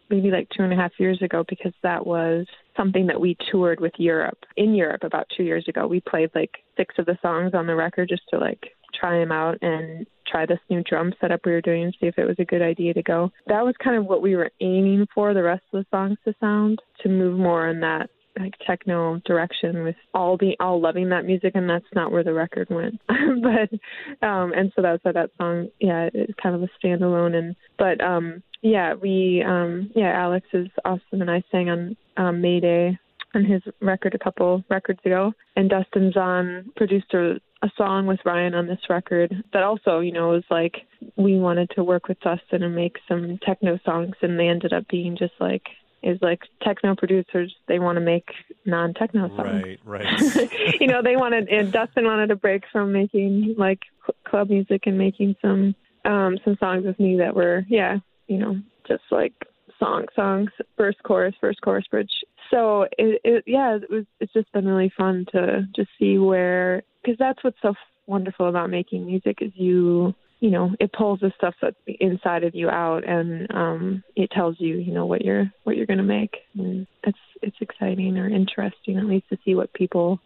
maybe 0.09 0.31
like 0.31 0.49
two 0.57 0.63
and 0.63 0.73
a 0.73 0.77
half 0.77 0.93
years 0.99 1.21
ago, 1.21 1.45
because 1.49 1.73
that 1.83 2.07
was 2.07 2.47
something 2.77 3.07
that 3.09 3.21
we 3.21 3.37
toured 3.51 3.81
with 3.81 3.93
Europe 3.99 4.39
in 4.57 4.75
Europe 4.75 5.03
about 5.03 5.27
two 5.37 5.43
years 5.43 5.67
ago. 5.69 5.87
We 5.87 6.01
played 6.01 6.31
like 6.35 6.51
six 6.77 6.95
of 6.99 7.07
the 7.07 7.19
songs 7.23 7.53
on 7.55 7.67
the 7.67 7.75
record 7.75 8.09
just 8.09 8.23
to 8.31 8.39
like 8.39 8.71
try 8.95 9.19
them 9.19 9.33
out 9.33 9.59
and 9.63 10.07
try 10.27 10.47
this 10.47 10.61
new 10.71 10.83
drum 10.83 11.13
setup 11.21 11.41
we 11.45 11.53
were 11.53 11.61
doing 11.61 11.85
and 11.85 11.97
see 12.01 12.07
if 12.07 12.19
it 12.19 12.27
was 12.27 12.37
a 12.39 12.45
good 12.45 12.63
idea 12.63 12.95
to 12.95 13.03
go. 13.03 13.31
That 13.47 13.65
was 13.65 13.75
kind 13.83 13.97
of 13.97 14.07
what 14.07 14.23
we 14.23 14.37
were 14.37 14.51
aiming 14.61 15.07
for 15.15 15.35
the 15.35 15.43
rest 15.43 15.63
of 15.73 15.85
the 15.85 15.97
songs 15.97 16.19
to 16.25 16.35
sound 16.41 16.81
to 17.01 17.09
move 17.09 17.39
more 17.39 17.69
in 17.69 17.81
that 17.81 18.11
like 18.39 18.55
techno 18.67 19.21
direction 19.25 19.83
with 19.83 19.97
all 20.15 20.37
the 20.37 20.57
all 20.61 20.81
loving 20.81 21.11
that 21.11 21.25
music 21.25 21.53
and 21.55 21.69
that's 21.69 21.85
not 21.95 22.13
where 22.13 22.25
the 22.25 22.33
record 22.33 22.69
went. 22.71 23.01
But 23.09 24.27
um 24.27 24.53
and 24.53 24.73
so 24.75 24.83
that's 24.83 25.05
why 25.05 25.13
that 25.13 25.31
song 25.39 25.69
yeah 25.81 26.09
it's 26.13 26.33
kind 26.43 26.55
of 26.55 26.63
a 26.63 26.69
standalone. 26.83 27.35
And 27.35 27.57
but 27.79 28.03
um 28.03 28.43
yeah 28.63 28.95
we 28.95 29.45
um 29.47 29.91
yeah 29.95 30.13
alex 30.13 30.47
is 30.53 30.69
awesome 30.85 31.21
and 31.21 31.31
i 31.31 31.43
sang 31.51 31.69
on 31.69 31.97
um 32.17 32.41
mayday 32.41 32.99
on 33.35 33.45
his 33.45 33.63
record 33.81 34.15
a 34.15 34.19
couple 34.19 34.63
records 34.71 35.01
ago. 35.05 35.33
And 35.57 35.69
dustin 35.69 36.13
zahn 36.13 36.71
produced 36.77 37.13
a, 37.15 37.41
a 37.63 37.71
song 37.77 38.07
with 38.07 38.21
ryan 38.25 38.55
on 38.55 38.67
this 38.67 38.81
record 38.89 39.35
that 39.53 39.63
also 39.63 40.01
you 40.01 40.13
know 40.13 40.31
was 40.31 40.45
like 40.51 40.87
we 41.17 41.39
wanted 41.39 41.71
to 41.75 41.85
work 41.85 42.09
with 42.09 42.21
dustin 42.21 42.63
and 42.63 42.75
make 42.75 42.97
some 43.09 43.39
techno 43.45 43.79
songs 43.85 44.15
and 44.23 44.39
they 44.39 44.49
ended 44.49 44.73
up 44.73 44.87
being 44.89 45.17
just 45.17 45.35
like 45.41 45.65
is 46.03 46.19
like 46.21 46.41
techno 46.63 46.95
producers 46.95 47.55
they 47.69 47.79
want 47.79 47.97
to 47.97 48.01
make 48.01 48.29
non 48.65 48.95
techno 48.95 49.29
songs. 49.37 49.63
Right, 49.65 49.81
right. 49.85 50.81
you 50.81 50.87
know, 50.87 51.03
they 51.03 51.17
wanted 51.17 51.49
and 51.49 51.73
Dustin 51.73 52.05
wanted 52.05 52.31
a 52.31 52.37
break 52.37 52.65
from 52.73 52.93
making 52.93 53.55
like 53.59 53.81
club 54.25 54.51
music 54.51 54.83
and 54.87 54.99
making 54.99 55.37
some 55.41 55.75
um 56.05 56.39
some 56.45 56.57
songs 56.59 56.85
with 56.85 56.99
me 56.99 57.17
that 57.19 57.35
were 57.35 57.65
yeah, 57.69 57.99
you 58.27 58.39
know, 58.39 58.61
just 58.87 59.05
like 59.11 59.35
song 59.79 60.07
songs, 60.15 60.51
first 60.77 61.03
chorus, 61.03 61.35
first 61.41 61.61
chorus 61.61 61.87
bridge. 61.91 62.11
So 62.51 62.83
it, 62.99 63.21
it 63.25 63.45
yeah, 63.47 63.77
it 63.77 63.91
was 63.91 64.05
it's 64.21 64.33
just 64.33 64.53
been 64.53 64.67
really 64.67 64.93
fun 64.97 65.27
to 65.33 65.67
just 65.75 65.91
see 65.99 66.19
where 66.19 66.83
because 67.03 67.19
that's 67.19 67.43
what's 67.43 67.61
so 67.63 67.75
wonderful 68.07 68.49
about 68.49 68.71
making 68.71 69.07
music 69.07 69.39
is 69.41 69.53
you 69.55 70.15
you 70.43 70.51
know 70.51 70.75
it 70.81 70.93
pulls 70.93 71.21
the 71.21 71.33
stuff 71.39 71.55
that's 71.63 71.77
inside 71.87 72.43
of 72.43 72.53
you 72.55 72.69
out 72.69 73.05
and 73.09 73.47
um 73.55 74.03
it 74.17 74.29
tells 74.33 74.57
you 74.59 74.77
you 74.77 74.93
know 74.93 75.07
what 75.07 75.23
you're 75.23 75.51
what 75.63 75.77
you're 75.77 75.87
going 75.87 75.99
to 75.99 76.03
make 76.03 76.37
and 76.59 76.87
it's 77.05 77.19
it's 77.43 77.57
exciting 77.61 78.19
or 78.19 78.29
interesting 78.29 78.99
at 78.99 79.05
least 79.05 79.29
to 79.29 79.39
see 79.45 79.55
what 79.55 79.73
people 79.73 80.19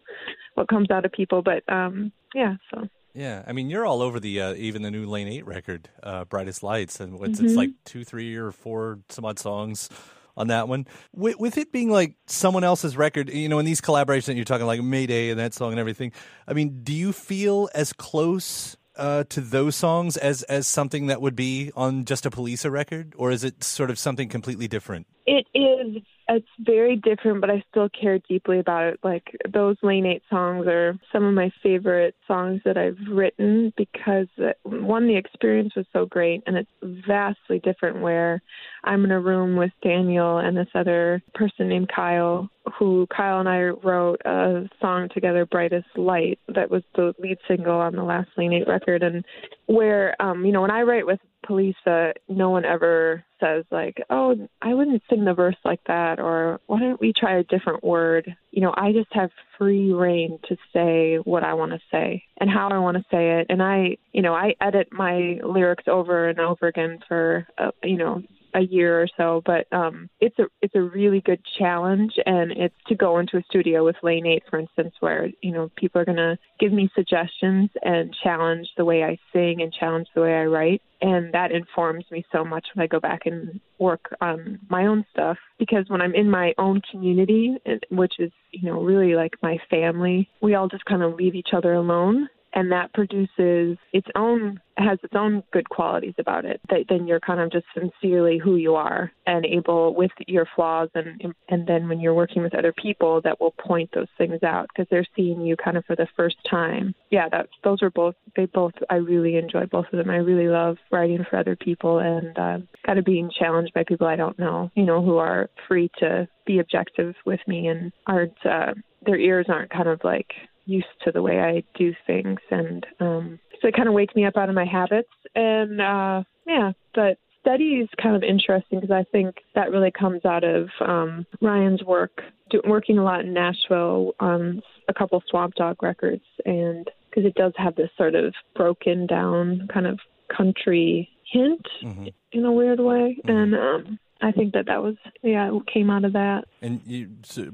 what 0.55 0.67
comes 0.67 0.89
out 0.89 1.05
of 1.05 1.11
people 1.11 1.43
but 1.43 1.61
um 1.71 2.11
yeah 2.33 2.55
so 2.73 2.89
yeah, 3.13 3.41
I 3.47 3.51
mean, 3.51 3.71
you're 3.71 3.83
all 3.83 4.03
over 4.03 4.19
the 4.19 4.39
uh, 4.39 4.53
even 4.53 4.83
the 4.83 4.91
new 4.91 5.07
Lane 5.07 5.27
Eight 5.27 5.43
record, 5.47 5.89
uh, 6.03 6.25
"Brightest 6.25 6.61
Lights," 6.61 6.99
and 6.99 7.15
it's, 7.15 7.39
mm-hmm. 7.39 7.45
it's 7.47 7.55
like 7.55 7.71
two, 7.83 8.03
three, 8.03 8.35
or 8.35 8.51
four 8.51 8.99
some 9.09 9.25
odd 9.25 9.39
songs 9.39 9.89
on 10.35 10.49
that 10.49 10.67
one. 10.67 10.85
With, 11.15 11.39
with, 11.39 11.57
it 11.57 11.71
being 11.71 11.89
like 11.89 12.13
someone 12.27 12.63
else's 12.63 12.95
record, 12.95 13.29
you 13.33 13.49
know, 13.49 13.57
in 13.57 13.65
these 13.65 13.81
collaborations, 13.81 14.35
you're 14.35 14.45
talking 14.45 14.67
like 14.67 14.83
Mayday 14.83 15.31
and 15.31 15.39
that 15.39 15.55
song 15.55 15.71
and 15.71 15.79
everything. 15.79 16.11
I 16.47 16.53
mean, 16.53 16.81
do 16.83 16.93
you 16.93 17.11
feel 17.11 17.69
as 17.73 17.91
close 17.91 18.77
uh, 18.97 19.23
to 19.29 19.41
those 19.41 19.75
songs 19.75 20.17
as 20.17 20.43
as 20.43 20.67
something 20.67 21.07
that 21.07 21.21
would 21.21 21.35
be 21.35 21.71
on 21.75 22.05
just 22.05 22.25
a 22.25 22.29
Poliça 22.29 22.71
record, 22.71 23.13
or 23.17 23.31
is 23.31 23.43
it 23.43 23.63
sort 23.63 23.89
of 23.89 23.99
something 23.99 24.29
completely 24.29 24.67
different? 24.67 25.07
It 25.25 25.45
is. 25.53 26.01
It's 26.29 26.47
very 26.59 26.95
different, 26.95 27.41
but 27.41 27.49
I 27.49 27.63
still 27.69 27.89
care 27.89 28.19
deeply 28.19 28.59
about 28.59 28.85
it. 28.85 28.99
Like 29.03 29.23
those 29.53 29.77
Lane 29.81 30.05
8 30.05 30.21
songs 30.29 30.67
are 30.67 30.97
some 31.11 31.23
of 31.23 31.33
my 31.33 31.51
favorite 31.63 32.15
songs 32.27 32.61
that 32.65 32.77
I've 32.77 32.97
written 33.09 33.73
because 33.77 34.27
one, 34.63 35.07
the 35.07 35.15
experience 35.15 35.73
was 35.75 35.85
so 35.93 36.05
great, 36.05 36.43
and 36.45 36.57
it's 36.57 36.71
vastly 37.07 37.59
different 37.59 38.01
where 38.01 38.41
I'm 38.83 39.03
in 39.05 39.11
a 39.11 39.19
room 39.19 39.55
with 39.55 39.71
Daniel 39.83 40.37
and 40.37 40.55
this 40.55 40.67
other 40.75 41.21
person 41.33 41.69
named 41.69 41.89
Kyle, 41.93 42.49
who 42.77 43.07
Kyle 43.15 43.39
and 43.39 43.49
I 43.49 43.63
wrote 43.63 44.21
a 44.25 44.69
song 44.81 45.09
together, 45.13 45.45
Brightest 45.45 45.87
Light, 45.95 46.39
that 46.53 46.69
was 46.69 46.83
the 46.95 47.13
lead 47.19 47.37
single 47.47 47.77
on 47.77 47.95
the 47.95 48.03
last 48.03 48.29
Lane 48.37 48.53
8 48.53 48.67
record. 48.67 49.03
And 49.03 49.23
where, 49.65 50.19
um, 50.21 50.45
you 50.45 50.51
know, 50.51 50.61
when 50.61 50.71
I 50.71 50.81
write 50.81 51.05
with 51.05 51.19
Poliça, 51.47 52.13
no 52.27 52.49
one 52.49 52.65
ever 52.65 53.23
says 53.39 53.63
like, 53.71 54.01
"Oh, 54.09 54.35
I 54.61 54.73
wouldn't 54.73 55.03
sing 55.09 55.23
the 55.23 55.33
verse 55.33 55.55
like 55.63 55.79
that," 55.87 56.19
or 56.19 56.59
"Why 56.67 56.79
don't 56.79 56.99
we 56.99 57.13
try 57.13 57.37
a 57.37 57.43
different 57.43 57.83
word?" 57.83 58.35
You 58.51 58.61
know, 58.61 58.73
I 58.75 58.91
just 58.91 59.13
have 59.13 59.31
free 59.57 59.93
reign 59.93 60.39
to 60.49 60.57
say 60.73 61.17
what 61.17 61.43
I 61.43 61.53
want 61.53 61.71
to 61.71 61.79
say 61.91 62.23
and 62.37 62.49
how 62.49 62.69
I 62.69 62.79
want 62.79 62.97
to 62.97 63.05
say 63.09 63.39
it, 63.39 63.47
and 63.49 63.61
I, 63.63 63.97
you 64.11 64.21
know, 64.21 64.33
I 64.33 64.55
edit 64.59 64.89
my 64.91 65.39
lyrics 65.43 65.85
over 65.87 66.27
and 66.27 66.39
over 66.39 66.67
again 66.67 66.99
for, 67.07 67.47
uh, 67.57 67.71
you 67.83 67.97
know, 67.97 68.23
a 68.53 68.61
year 68.61 69.01
or 69.01 69.07
so, 69.17 69.41
but 69.45 69.71
um, 69.71 70.09
it's 70.19 70.37
a 70.39 70.45
it's 70.61 70.75
a 70.75 70.81
really 70.81 71.21
good 71.21 71.41
challenge, 71.57 72.13
and 72.25 72.51
it's 72.51 72.75
to 72.87 72.95
go 72.95 73.19
into 73.19 73.37
a 73.37 73.43
studio 73.49 73.85
with 73.85 73.95
Lane 74.03 74.25
Eight, 74.25 74.43
for 74.49 74.59
instance, 74.59 74.93
where 74.99 75.29
you 75.41 75.51
know 75.51 75.69
people 75.75 76.01
are 76.01 76.05
gonna 76.05 76.37
give 76.59 76.71
me 76.71 76.89
suggestions 76.95 77.69
and 77.83 78.15
challenge 78.23 78.67
the 78.77 78.85
way 78.85 79.03
I 79.03 79.17
sing 79.33 79.61
and 79.61 79.73
challenge 79.73 80.07
the 80.15 80.21
way 80.21 80.33
I 80.33 80.45
write, 80.45 80.81
and 81.01 81.33
that 81.33 81.51
informs 81.51 82.05
me 82.11 82.25
so 82.31 82.43
much 82.43 82.65
when 82.73 82.83
I 82.83 82.87
go 82.87 82.99
back 82.99 83.25
and 83.25 83.59
work 83.79 84.15
on 84.21 84.59
my 84.69 84.87
own 84.87 85.05
stuff. 85.11 85.37
Because 85.59 85.85
when 85.87 86.01
I'm 86.01 86.15
in 86.15 86.29
my 86.29 86.53
own 86.57 86.81
community, 86.91 87.57
which 87.91 88.13
is 88.19 88.31
you 88.51 88.69
know 88.69 88.81
really 88.81 89.15
like 89.15 89.33
my 89.41 89.57
family, 89.69 90.29
we 90.41 90.55
all 90.55 90.67
just 90.67 90.85
kind 90.85 91.03
of 91.03 91.15
leave 91.15 91.35
each 91.35 91.49
other 91.53 91.73
alone 91.73 92.29
and 92.53 92.71
that 92.71 92.93
produces 92.93 93.77
its 93.93 94.07
own 94.15 94.59
has 94.77 94.99
its 95.03 95.13
own 95.15 95.43
good 95.51 95.67
qualities 95.69 96.13
about 96.19 96.45
it 96.45 96.61
that 96.69 96.85
then 96.87 97.07
you're 97.07 97.19
kind 97.19 97.39
of 97.39 97.51
just 97.51 97.65
sincerely 97.73 98.37
who 98.37 98.57
you 98.57 98.75
are 98.75 99.11
and 99.25 99.45
able 99.45 99.95
with 99.95 100.11
your 100.27 100.47
flaws 100.55 100.89
and 100.93 101.33
and 101.49 101.67
then 101.67 101.87
when 101.87 101.99
you're 101.99 102.13
working 102.13 102.43
with 102.43 102.55
other 102.55 102.73
people 102.73 103.21
that 103.21 103.39
will 103.39 103.53
point 103.59 103.89
those 103.93 104.07
things 104.17 104.41
out 104.43 104.67
because 104.69 104.87
they're 104.89 105.07
seeing 105.15 105.41
you 105.41 105.55
kind 105.55 105.77
of 105.77 105.85
for 105.85 105.95
the 105.95 106.07
first 106.15 106.37
time. 106.49 106.93
Yeah 107.09 107.27
that 107.29 107.47
those 107.63 107.81
are 107.81 107.89
both 107.89 108.15
they 108.35 108.45
both 108.45 108.73
i 108.89 108.95
really 108.95 109.37
enjoy 109.37 109.65
both 109.65 109.85
of 109.91 109.97
them. 109.97 110.09
I 110.09 110.17
really 110.17 110.47
love 110.47 110.77
writing 110.91 111.25
for 111.29 111.37
other 111.37 111.55
people 111.55 111.99
and 111.99 112.37
uh, 112.37 112.57
kind 112.85 112.99
of 112.99 113.05
being 113.05 113.29
challenged 113.37 113.73
by 113.73 113.83
people 113.83 114.07
i 114.07 114.15
don't 114.15 114.37
know 114.39 114.71
you 114.75 114.83
know 114.83 115.03
who 115.03 115.17
are 115.17 115.49
free 115.67 115.89
to 115.99 116.27
be 116.45 116.59
objective 116.59 117.15
with 117.25 117.39
me 117.47 117.67
and 117.67 117.91
aren't 118.05 118.45
uh, 118.45 118.73
their 119.05 119.17
ears 119.17 119.47
aren't 119.49 119.71
kind 119.71 119.87
of 119.87 119.99
like 120.03 120.31
used 120.67 120.87
to 121.05 121.11
the 121.11 121.21
way 121.21 121.39
I 121.39 121.63
do 121.77 121.93
things, 122.05 122.39
and 122.51 122.85
um, 122.99 123.39
so 123.61 123.67
it 123.67 123.75
kind 123.75 123.87
of 123.87 123.93
wakes 123.93 124.15
me 124.15 124.25
up 124.25 124.37
out 124.37 124.49
of 124.49 124.55
my 124.55 124.65
habits. 124.65 125.09
And 125.33 125.81
uh, 125.81 126.23
yeah, 126.45 126.73
but 126.93 127.17
Steady 127.41 127.75
is 127.75 127.89
kind 128.01 128.15
of 128.15 128.23
interesting 128.23 128.79
because 128.79 128.91
I 128.91 129.05
think 129.11 129.35
that 129.55 129.71
really 129.71 129.91
comes 129.91 130.25
out 130.25 130.43
of 130.43 130.69
um, 130.85 131.25
Ryan's 131.41 131.83
work, 131.83 132.21
do, 132.49 132.61
working 132.67 132.97
a 132.97 133.03
lot 133.03 133.21
in 133.21 133.33
Nashville 133.33 134.13
on 134.19 134.61
a 134.89 134.93
couple 134.93 135.23
Swamp 135.29 135.55
Dogg 135.55 135.81
records, 135.81 136.25
and 136.45 136.89
because 137.09 137.25
it 137.25 137.35
does 137.35 137.53
have 137.57 137.75
this 137.75 137.89
sort 137.97 138.15
of 138.15 138.33
broken 138.55 139.07
down 139.07 139.67
kind 139.73 139.87
of 139.87 139.99
country 140.35 141.09
hint 141.31 141.65
mm-hmm. 141.83 142.07
in 142.33 142.45
a 142.45 142.51
weird 142.51 142.79
way, 142.79 143.17
mm-hmm. 143.25 143.29
and 143.29 143.55
um, 143.55 143.99
I 144.21 144.31
think 144.31 144.53
that 144.53 144.65
that 144.67 144.81
was 144.81 144.95
yeah 145.23 145.53
it 145.53 145.67
came 145.67 145.89
out 145.89 146.05
of 146.05 146.13
that. 146.13 146.45
And 146.61 146.81
you, 146.85 147.09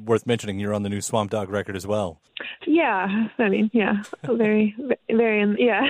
worth 0.05 0.25
mentioning, 0.25 0.59
you're 0.59 0.73
on 0.73 0.83
the 0.83 0.89
new 0.89 1.01
Swamp 1.01 1.31
Dogg 1.31 1.49
record 1.49 1.75
as 1.75 1.85
well. 1.85 2.19
Yeah, 2.65 3.27
I 3.37 3.49
mean, 3.49 3.69
yeah, 3.73 4.03
very, 4.23 4.75
very, 5.09 5.55
yeah, 5.63 5.87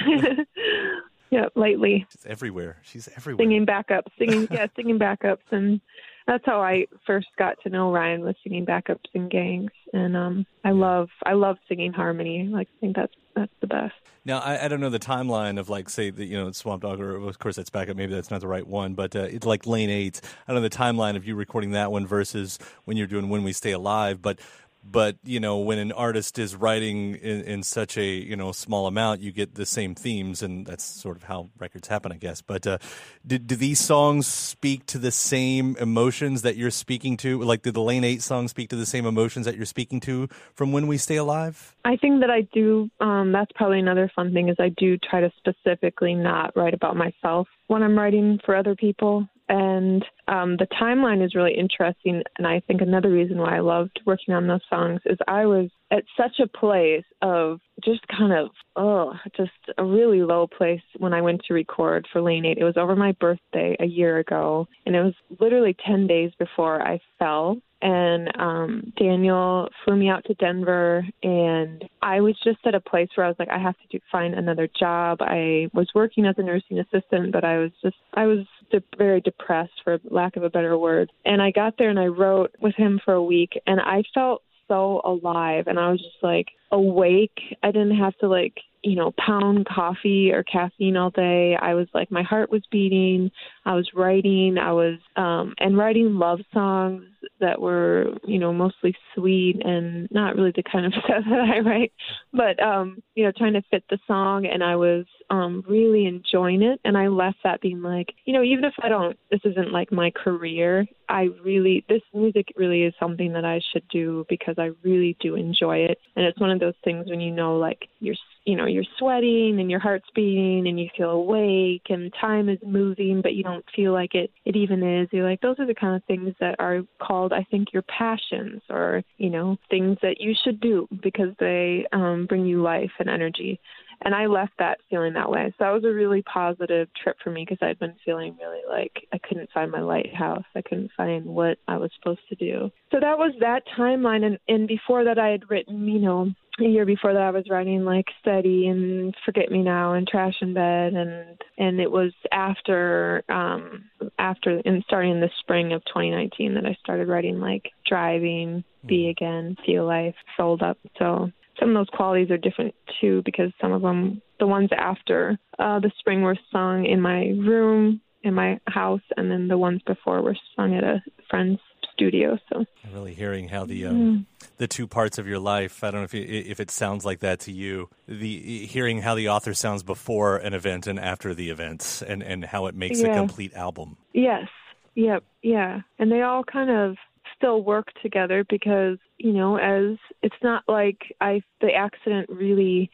yeah. 1.30 1.46
Lately, 1.56 2.06
she's 2.12 2.26
everywhere. 2.26 2.78
She's 2.84 3.08
everywhere. 3.16 3.44
Singing 3.44 3.66
backups, 3.66 4.08
singing, 4.18 4.48
yeah, 4.52 4.68
singing 4.76 5.00
backups, 5.00 5.52
and 5.52 5.80
that's 6.28 6.46
how 6.46 6.62
I 6.62 6.88
first 7.06 7.28
got 7.38 7.58
to 7.64 7.70
know 7.70 7.92
Ryan 7.92 8.22
was 8.22 8.36
singing 8.44 8.66
backups 8.66 9.06
and 9.14 9.30
gangs, 9.30 9.72
and 9.94 10.18
um, 10.18 10.46
I 10.64 10.72
love, 10.72 11.10
I 11.26 11.34
love 11.34 11.58
singing 11.68 11.94
harmony. 11.94 12.50
Like, 12.52 12.68
I 12.78 12.80
think 12.80 12.96
that's 12.96 13.14
that's 13.36 13.54
the 13.62 13.67
best. 13.67 13.96
Now, 14.26 14.39
I, 14.39 14.65
I 14.65 14.67
don't 14.69 14.80
know 14.80 14.89
the 14.89 15.00
timeline 15.00 15.60
of 15.60 15.69
like, 15.69 15.89
say, 15.89 16.10
the, 16.10 16.24
you 16.24 16.38
know, 16.38 16.50
Swamp 16.54 16.84
Dogg, 16.84 17.00
or 17.02 17.17
of 17.17 17.39
course 17.39 17.58
that's 17.58 17.69
backup. 17.69 17.98
Maybe 17.98 18.13
that's 18.13 18.32
not 18.32 18.39
the 18.39 18.48
right 18.48 18.65
one, 18.65 18.93
but 18.93 19.15
uh, 19.15 19.24
it's 19.24 19.46
like 19.46 19.67
Lane 19.67 19.89
Eight. 19.89 20.22
I 20.48 20.54
don't 20.54 20.62
know 20.62 20.67
the 20.67 20.76
timeline 20.76 21.17
of 21.17 21.28
you 21.28 21.36
recording 21.36 21.72
that 21.72 21.91
one 21.91 22.08
versus 22.08 22.58
when 22.86 22.96
you're 22.96 23.08
doing 23.08 23.28
When 23.28 23.43
We 23.43 23.52
Stay 23.52 23.72
Alive. 23.72 24.22
But 24.22 24.39
but 24.84 25.17
you 25.24 25.39
know 25.39 25.58
when 25.58 25.80
an 25.80 25.91
artist 25.91 26.38
is 26.38 26.56
writing 26.56 27.15
in, 27.15 27.41
in, 27.41 27.63
such 27.63 27.98
a 27.98 28.06
you 28.06 28.36
know 28.36 28.52
small 28.52 28.88
amount 28.88 29.22
you 29.22 29.32
get 29.32 29.56
the 29.56 29.65
same 29.65 29.96
themes 29.96 30.43
and 30.43 30.65
that's 30.65 30.84
sort 30.84 31.15
of 31.15 31.24
how 31.24 31.50
records 31.58 31.88
happen 31.88 32.12
i 32.12 32.17
guess. 32.17 32.41
But 32.41 32.67
uh, 32.67 32.78
do, 33.26 33.38
do 33.38 33.56
these 33.56 33.80
songs 33.80 34.28
speak 34.28 34.86
to 34.88 34.98
the 34.98 35.12
same 35.12 35.76
emotions 35.80 36.41
that 36.41 36.58
you're 36.58 36.72
speaking 36.72 37.17
to? 37.17 37.41
Like 37.41 37.62
did 37.62 37.74
the 37.74 37.82
lane 37.82 38.04
8 38.04 38.22
songs 38.22 38.52
speak 38.52 38.69
to 38.69 38.76
the 38.76 38.86
same 38.86 39.06
emotions 39.06 39.46
that 39.46 39.56
you're 39.56 39.65
speaking 39.65 40.00
to 40.02 40.28
from 40.54 40.72
when 40.72 40.88
we 40.88 40.98
stay 40.98 41.15
alive? 41.15 41.76
I 41.86 41.98
think 41.98 42.22
that 42.22 42.30
i 42.30 42.41
do 42.54 42.89
um, 43.00 43.32
that's 43.32 43.52
probably 43.56 43.80
another 43.80 44.12
fun 44.15 44.34
thing 44.34 44.50
is 44.50 44.56
i 44.60 44.69
do 44.69 44.98
try 44.98 45.22
to 45.22 45.32
specifically 45.38 46.13
not 46.13 46.56
write 46.56 46.74
about 46.74 46.96
myself 46.96 47.48
when 47.67 47.84
i'm 47.84 47.98
writing 47.98 48.39
for 48.46 48.56
other 48.56 48.76
people 48.76 49.28
and 49.49 50.06
um, 50.27 50.58
the 50.58 50.67
timeline 50.82 51.23
is 51.23 51.36
really 51.36 51.56
interesting. 51.58 52.23
And 52.38 52.47
I 52.47 52.62
think 52.62 52.82
another 52.82 53.10
reason 53.10 53.38
why 53.38 53.58
I 53.58 53.60
loved 53.60 53.99
working 54.06 54.34
on 54.34 54.47
those 54.47 54.62
songs 54.69 55.01
is 55.06 55.17
I 55.27 55.45
was 55.45 55.69
at 55.91 56.03
such 56.17 56.39
a 56.39 56.47
place 56.47 57.03
of 57.21 57.60
just 57.84 58.01
kind 58.08 58.34
of, 58.34 58.49
oh, 58.75 59.13
just 59.36 59.51
a 59.77 59.84
really 59.84 60.21
low 60.21 60.47
place 60.47 60.82
when 60.97 61.13
I 61.13 61.21
went 61.21 61.41
to 61.47 61.53
record 61.53 62.08
for 62.12 62.21
Lane 62.21 62.45
8. 62.45 62.58
It 62.58 62.63
was 62.63 62.77
over 62.77 62.95
my 62.95 63.12
birthday 63.19 63.75
a 63.79 63.86
year 63.86 64.19
ago, 64.19 64.67
and 64.86 64.95
it 64.95 65.01
was 65.01 65.13
literally 65.39 65.75
10 65.86 66.08
days 66.08 66.32
before 66.39 66.82
I 66.82 66.99
fell 67.19 67.58
and 67.84 68.32
um 68.39 68.93
Daniel 68.98 69.69
flew 69.84 69.96
me 69.96 70.10
out 70.10 70.24
to 70.26 70.34
Denver 70.36 71.06
and 71.22 71.84
I 72.02 72.22
was 72.22 72.36
just 72.43 72.60
at 72.65 72.74
a 72.74 72.80
place 72.80 73.10
where 73.15 73.26
I 73.26 73.30
was 73.30 73.36
like 73.38 73.50
I 73.50 73.60
have 73.60 73.76
to 73.76 73.88
do, 73.91 74.00
find 74.12 74.34
another 74.34 74.67
job. 74.80 75.17
I 75.22 75.69
was 75.74 75.89
working 75.93 76.26
as 76.26 76.36
a 76.38 76.43
nursing 76.43 76.80
assistant 76.80 77.32
but 77.34 77.43
I 77.43 77.58
was 77.58 77.72
just 77.84 77.98
I 78.13 78.26
was 78.26 78.46
de- 78.72 78.82
very 78.98 79.22
depressed 79.22 79.82
for 79.84 80.00
lack 80.10 80.38
of 80.38 80.43
a 80.43 80.50
better 80.50 80.78
word. 80.78 81.12
And 81.26 81.41
I 81.41 81.52
got 81.52 81.78
there 81.78 81.89
and 81.89 82.00
I 82.00 82.08
wrote 82.08 82.56
with 82.62 82.76
him 82.76 83.02
for 83.04 83.13
a 83.13 83.24
week 83.24 83.60
and 83.67 83.80
I 83.80 84.04
felt 84.13 84.43
so 84.67 85.02
alive 85.04 85.65
and 85.67 85.78
I 85.78 85.91
was 85.91 86.00
just 86.00 86.24
like 86.24 86.48
awake. 86.74 87.40
I 87.62 87.72
didn't 87.72 87.98
have 87.98 88.18
to 88.18 88.28
like, 88.28 88.58
you 88.82 88.96
know, 88.96 89.14
pound 89.18 89.66
coffee 89.66 90.32
or 90.32 90.44
caffeine 90.44 90.98
all 90.98 91.12
day. 91.12 91.56
I 91.56 91.74
was 91.76 91.88
like 91.94 92.12
my 92.12 92.24
heart 92.24 92.52
was 92.52 92.64
beating. 92.72 93.32
I 93.64 93.76
was 93.76 93.90
writing. 93.96 94.58
I 94.58 94.74
was 94.74 94.98
um 95.16 95.54
and 95.60 95.78
writing 95.78 96.16
love 96.16 96.40
songs 96.54 97.06
that 97.40 97.62
were, 97.62 98.14
you 98.26 98.40
know, 98.40 98.52
mostly 98.52 98.96
sweet 99.16 99.62
and 99.64 100.10
not 100.12 100.36
really 100.36 100.52
the 100.56 100.64
kind 100.64 100.86
of 100.86 100.94
stuff 101.06 101.24
that 101.30 101.40
I 101.40 101.60
write, 101.60 101.94
but 102.34 102.62
um, 102.62 103.02
you 103.16 103.24
know, 103.24 103.32
trying 103.38 103.54
to 103.54 103.62
fit 103.72 103.84
the 103.90 104.00
song 104.08 104.46
and 104.46 104.64
I 104.64 104.76
was 104.76 105.06
um 105.30 105.64
really 105.68 106.06
enjoying 106.06 106.62
it 106.62 106.80
and 106.84 106.98
I 106.98 107.08
left 107.08 107.38
that 107.44 107.62
being 107.62 107.82
like, 107.82 108.14
you 108.26 108.34
know, 108.34 108.44
even 108.44 108.66
if 108.66 108.74
I 108.82 108.90
don't 108.90 109.18
this 109.32 109.42
isn't 109.46 109.72
like 109.72 109.92
my 109.92 110.12
career, 110.12 110.86
I 111.08 111.30
really 111.44 111.86
this 111.88 112.02
music 112.14 112.48
really 112.56 112.84
is 112.84 112.94
something 113.00 113.34
that 113.34 113.46
I 113.46 113.62
should 113.72 113.88
do 113.90 114.26
because 114.28 114.56
I 114.58 114.72
really 114.84 115.16
do 115.20 115.36
enjoy 115.36 115.78
it. 115.78 116.00
And 116.16 116.26
it's 116.26 116.40
one 116.40 116.52
of 116.52 116.60
those 116.63 116.73
things 116.84 117.10
when 117.10 117.19
you 117.19 117.32
know 117.32 117.58
like 117.58 117.88
you're 117.99 118.15
you 118.45 118.56
know 118.56 118.65
you're 118.65 118.84
sweating 118.97 119.60
and 119.60 119.69
your 119.69 119.80
heart's 119.80 120.10
beating 120.15 120.67
and 120.67 120.80
you 120.80 120.88
feel 120.97 121.12
awake 121.12 121.84
and 121.89 122.13
time 122.19 122.49
is 122.49 122.60
moving 122.65 123.21
but 123.21 123.34
you 123.34 123.43
don't 123.43 123.65
feel 123.76 123.93
like 123.93 124.15
it 124.15 124.32
it 124.45 124.56
even 124.56 124.84
is. 124.84 125.08
You're 125.12 125.30
like 125.30 125.41
those 125.41 125.60
are 125.60 125.65
the 125.65 125.76
kind 125.76 125.95
of 125.95 126.04
things 126.06 126.34
that 126.39 126.56
are 126.60 126.82
called 127.02 127.34
i 127.34 127.45
think 127.49 127.73
your 127.73 127.84
passions 127.84 128.62
or 128.69 129.04
you 129.17 129.30
know 129.30 129.58
things 129.69 129.97
that 130.02 130.19
you 130.19 130.34
should 130.43 130.60
do 130.60 130.88
because 131.02 131.34
they 131.39 131.86
um 131.91 132.26
bring 132.28 132.45
you 132.45 132.62
life 132.62 132.91
and 132.99 133.10
energy 133.10 133.60
and 134.04 134.13
I 134.13 134.28
left 134.28 134.54
that 134.60 134.80
feeling 134.89 135.13
that 135.13 135.30
way. 135.30 135.54
So 135.58 135.66
that 135.66 135.72
was 135.72 135.84
a 135.84 135.94
really 135.94 136.22
positive 136.24 136.89
trip 137.02 137.18
for 137.24 137.32
me 137.32 137.46
because 137.48 137.60
I'd 137.62 137.80
been 137.80 137.96
feeling 138.06 138.38
really 138.39 138.62
like 138.70 139.08
I 139.12 139.18
couldn't 139.18 139.50
find 139.54 139.72
my 139.72 139.82
lighthouse. 139.82 140.44
I 140.56 140.62
couldn't 140.62 140.92
find 140.96 141.26
what 141.26 141.58
I 141.68 141.78
was 141.78 141.92
supposed 141.98 142.28
to 142.30 142.36
do. 142.36 142.70
So 142.92 143.00
that 143.00 143.18
was 143.18 143.34
that 143.39 143.63
timeline. 143.78 144.24
And, 144.26 144.39
and 144.48 144.68
before 144.68 145.06
that, 145.06 145.18
I 145.18 145.30
had 145.30 145.50
written, 145.50 145.88
you 145.88 146.00
know, 146.00 146.32
a 146.60 146.66
year 146.66 146.86
before 146.86 147.13
that, 147.13 147.22
I 147.22 147.32
was 147.32 147.50
writing 147.50 147.84
like 147.84 148.06
Steady 148.22 148.68
and 148.68 149.16
Forget 149.26 149.50
Me 149.50 149.63
Now 149.63 149.94
and 149.94 150.08
Trash 150.08 150.36
in 150.42 150.54
Bed, 150.54 150.94
and 150.94 151.42
and 151.58 151.80
it 151.80 151.89
was 151.89 152.12
after 152.32 153.24
um 153.28 153.86
after 154.20 154.62
and 154.63 154.84
starting 154.86 155.13
in 155.13 155.20
the 155.20 155.32
spring 155.39 155.74
of 155.74 155.84
2019 155.86 156.54
that 156.54 156.66
I 156.66 156.78
started 156.80 157.08
writing 157.08 157.39
like 157.39 157.72
Driving, 157.88 158.63
Be 158.86 159.10
Again, 159.10 159.58
Feel 159.66 159.88
Life, 159.88 160.16
Fold 160.38 160.62
Up. 160.62 160.78
So 161.00 161.32
some 161.60 161.70
of 161.70 161.76
those 161.76 161.89
qualities 161.96 162.32
are 162.32 162.38
different 162.38 162.74
too 163.00 163.22
because 163.26 163.52
some 163.62 163.72
of 163.72 163.82
them 163.82 164.22
the 164.39 164.48
ones 164.48 164.70
after 164.76 165.38
uh, 165.60 165.80
the 165.80 165.92
spring 166.00 166.22
were 166.22 166.38
sung 166.52 166.86
in 166.86 167.00
my 167.00 167.28
room 167.38 168.02
in 168.24 168.34
my 168.34 168.58
house, 168.68 169.02
and 169.18 169.30
then 169.30 169.50
the 169.50 169.58
ones 169.58 169.82
before 169.86 170.22
were 170.22 170.36
sung 170.56 170.74
at 170.76 170.84
a 170.84 171.04
friend's 171.30 171.60
studio. 171.94 172.38
So 172.50 172.66
really 172.94 173.13
hearing 173.13 173.50
how 173.50 173.66
the 173.66 173.86
um, 173.86 174.26
the 174.58 174.68
two 174.68 174.88
parts 174.88 175.18
of 175.18 175.28
your 175.28 175.39
life. 175.39 175.84
I 175.84 175.92
don't 175.92 176.02
know 176.02 176.06
if 176.06 176.13
you, 176.13 176.24
if 176.24 176.60
it 176.60 176.72
sounds 176.72 177.06
like 177.06 177.20
that 177.20 177.42
to 177.42 177.52
you. 177.52 177.89
The 178.08 178.66
hearing 178.66 179.02
how 179.02 179.16
the 179.16 179.30
author 179.30 179.54
sounds 179.54 179.84
before 179.84 180.38
an 180.38 180.54
event 180.54 180.88
and 180.88 181.00
after 181.00 181.34
the 181.34 181.50
events, 181.50 182.02
and 182.02 182.24
and 182.24 182.46
how 182.46 182.68
it 182.68 182.76
makes 182.76 183.02
Yeah. 183.02 183.10
a 183.10 183.13
complete 183.16 183.54
album. 183.54 183.98
Yes. 184.13 184.48
Yep. 184.96 185.24
Yeah. 185.42 185.82
And 186.00 186.12
they 186.12 186.22
all 186.22 186.44
kind 186.44 186.70
of 186.70 186.98
still 187.43 187.62
work 187.63 187.88
together 188.01 188.45
because, 188.49 188.97
you 189.17 189.34
know, 189.34 189.58
as 189.58 189.97
it's 190.21 190.36
not 190.41 190.63
like 190.67 190.97
I 191.19 191.41
the 191.60 191.73
accident 191.73 192.29
really 192.29 192.89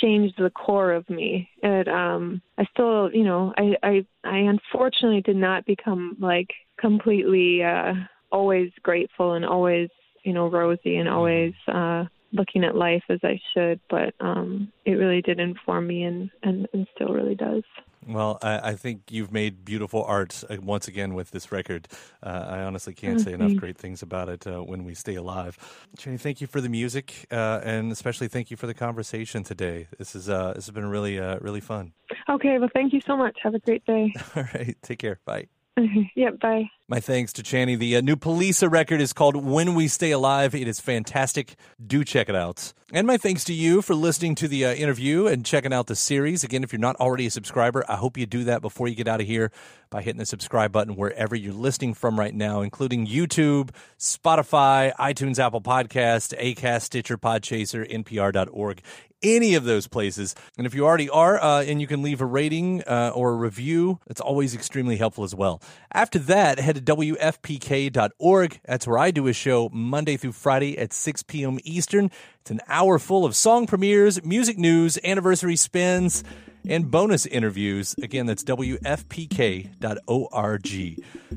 changed 0.00 0.34
the 0.36 0.50
core 0.50 0.92
of 0.92 1.08
me. 1.08 1.48
It 1.62 1.88
um 1.88 2.42
I 2.58 2.64
still, 2.72 3.10
you 3.12 3.24
know, 3.24 3.54
I 3.56 3.74
I 3.82 4.06
I 4.24 4.38
unfortunately 4.38 5.22
did 5.22 5.36
not 5.36 5.64
become 5.64 6.16
like 6.20 6.50
completely 6.78 7.62
uh 7.62 7.94
always 8.30 8.70
grateful 8.82 9.34
and 9.34 9.44
always, 9.44 9.88
you 10.22 10.34
know, 10.34 10.50
rosy 10.50 10.96
and 10.96 11.08
always 11.08 11.54
uh 11.68 12.04
looking 12.34 12.64
at 12.64 12.76
life 12.76 13.04
as 13.08 13.20
I 13.24 13.40
should, 13.54 13.80
but 13.88 14.14
um 14.20 14.72
it 14.84 14.92
really 14.92 15.22
did 15.22 15.40
inform 15.40 15.86
me 15.86 16.04
and 16.04 16.30
and, 16.42 16.68
and 16.74 16.86
still 16.94 17.08
really 17.14 17.34
does. 17.36 17.64
Well, 18.06 18.38
I, 18.42 18.70
I 18.70 18.74
think 18.74 19.02
you've 19.10 19.32
made 19.32 19.64
beautiful 19.64 20.04
art 20.04 20.44
uh, 20.50 20.58
once 20.60 20.88
again 20.88 21.14
with 21.14 21.30
this 21.30 21.50
record. 21.50 21.88
Uh, 22.22 22.44
I 22.50 22.58
honestly 22.62 22.92
can't 22.92 23.18
Oh, 23.18 23.24
say 23.24 23.32
enough 23.32 23.56
great 23.56 23.78
things 23.78 24.02
about 24.02 24.28
it 24.28 24.46
uh, 24.46 24.62
when 24.62 24.84
we 24.84 24.94
stay 24.94 25.14
alive. 25.14 25.56
Channy, 25.96 26.20
thank 26.20 26.40
you 26.42 26.46
for 26.46 26.60
the 26.60 26.68
music, 26.68 27.26
uh, 27.30 27.60
and 27.64 27.90
especially 27.92 28.28
thank 28.28 28.50
you 28.50 28.56
for 28.58 28.66
the 28.66 28.74
conversation 28.74 29.42
today. 29.42 29.88
This 29.98 30.14
is 30.14 30.28
uh, 30.28 30.52
this 30.54 30.66
has 30.66 30.74
been 30.74 30.86
really 30.90 31.18
uh, 31.18 31.38
really 31.40 31.60
fun. 31.62 31.94
Okay, 32.28 32.58
well 32.58 32.70
thank 32.74 32.92
you 32.92 33.00
so 33.06 33.16
much. 33.16 33.38
Have 33.42 33.54
a 33.54 33.58
great 33.60 33.84
day. 33.86 34.12
All 34.36 34.44
right, 34.54 34.76
take 34.82 34.98
care. 34.98 35.20
Bye. 35.24 35.48
yep, 36.16 36.38
bye. 36.40 36.70
My 36.86 37.00
thanks 37.00 37.32
to 37.34 37.42
Channy. 37.42 37.78
The 37.78 37.96
uh, 37.96 38.00
new 38.02 38.14
Poliça 38.14 38.70
record 38.70 39.00
is 39.00 39.14
called 39.14 39.36
When 39.36 39.74
We 39.74 39.88
Stay 39.88 40.10
Alive. 40.10 40.54
It 40.54 40.68
is 40.68 40.80
fantastic. 40.80 41.56
Do 41.82 42.04
check 42.04 42.28
it 42.28 42.36
out. 42.36 42.74
And 42.92 43.06
my 43.06 43.16
thanks 43.16 43.42
to 43.44 43.54
you 43.54 43.80
for 43.80 43.94
listening 43.94 44.34
to 44.34 44.48
the 44.48 44.66
uh, 44.66 44.74
interview 44.74 45.26
and 45.26 45.46
checking 45.46 45.72
out 45.72 45.86
the 45.86 45.96
series. 45.96 46.44
Again, 46.44 46.62
if 46.62 46.74
you're 46.74 46.80
not 46.80 46.96
already 46.96 47.24
a 47.24 47.30
subscriber, 47.30 47.86
I 47.88 47.96
hope 47.96 48.18
you 48.18 48.26
do 48.26 48.44
that 48.44 48.60
before 48.60 48.86
you 48.86 48.94
get 48.94 49.08
out 49.08 49.22
of 49.22 49.26
here 49.26 49.50
by 49.88 50.02
hitting 50.02 50.18
the 50.18 50.26
subscribe 50.26 50.72
button 50.72 50.94
wherever 50.94 51.34
you're 51.34 51.54
listening 51.54 51.94
from 51.94 52.20
right 52.20 52.34
now, 52.34 52.60
including 52.60 53.06
YouTube, 53.06 53.70
Spotify, 53.98 54.94
iTunes, 54.96 55.38
Apple 55.38 55.62
Podcast, 55.62 56.38
Acast, 56.38 56.82
Stitcher, 56.82 57.16
Podchaser, 57.16 57.90
NPR.org 57.90 58.82
any 59.24 59.54
of 59.54 59.64
those 59.64 59.88
places. 59.88 60.34
And 60.56 60.66
if 60.66 60.74
you 60.74 60.84
already 60.84 61.08
are, 61.08 61.42
uh, 61.42 61.62
and 61.62 61.80
you 61.80 61.86
can 61.86 62.02
leave 62.02 62.20
a 62.20 62.26
rating 62.26 62.82
uh, 62.82 63.12
or 63.14 63.30
a 63.30 63.36
review, 63.36 63.98
it's 64.06 64.20
always 64.20 64.54
extremely 64.54 64.96
helpful 64.96 65.24
as 65.24 65.34
well. 65.34 65.60
After 65.92 66.18
that, 66.20 66.58
head 66.74 66.86
to 66.86 66.96
WFPK.org. 66.96 68.60
That's 68.64 68.86
where 68.86 68.98
I 68.98 69.10
do 69.10 69.26
a 69.26 69.32
show 69.32 69.70
Monday 69.72 70.16
through 70.16 70.32
Friday 70.32 70.78
at 70.78 70.92
6 70.92 71.22
p.m. 71.24 71.58
Eastern. 71.64 72.10
It's 72.40 72.50
an 72.50 72.60
hour 72.68 72.98
full 72.98 73.24
of 73.24 73.36
song 73.36 73.66
premieres, 73.66 74.22
music 74.24 74.58
news, 74.58 74.98
anniversary 75.04 75.56
spins, 75.56 76.24
and 76.66 76.90
bonus 76.90 77.26
interviews. 77.26 77.94
Again, 78.02 78.26
that's 78.26 78.44
WFPK.org. 78.44 79.72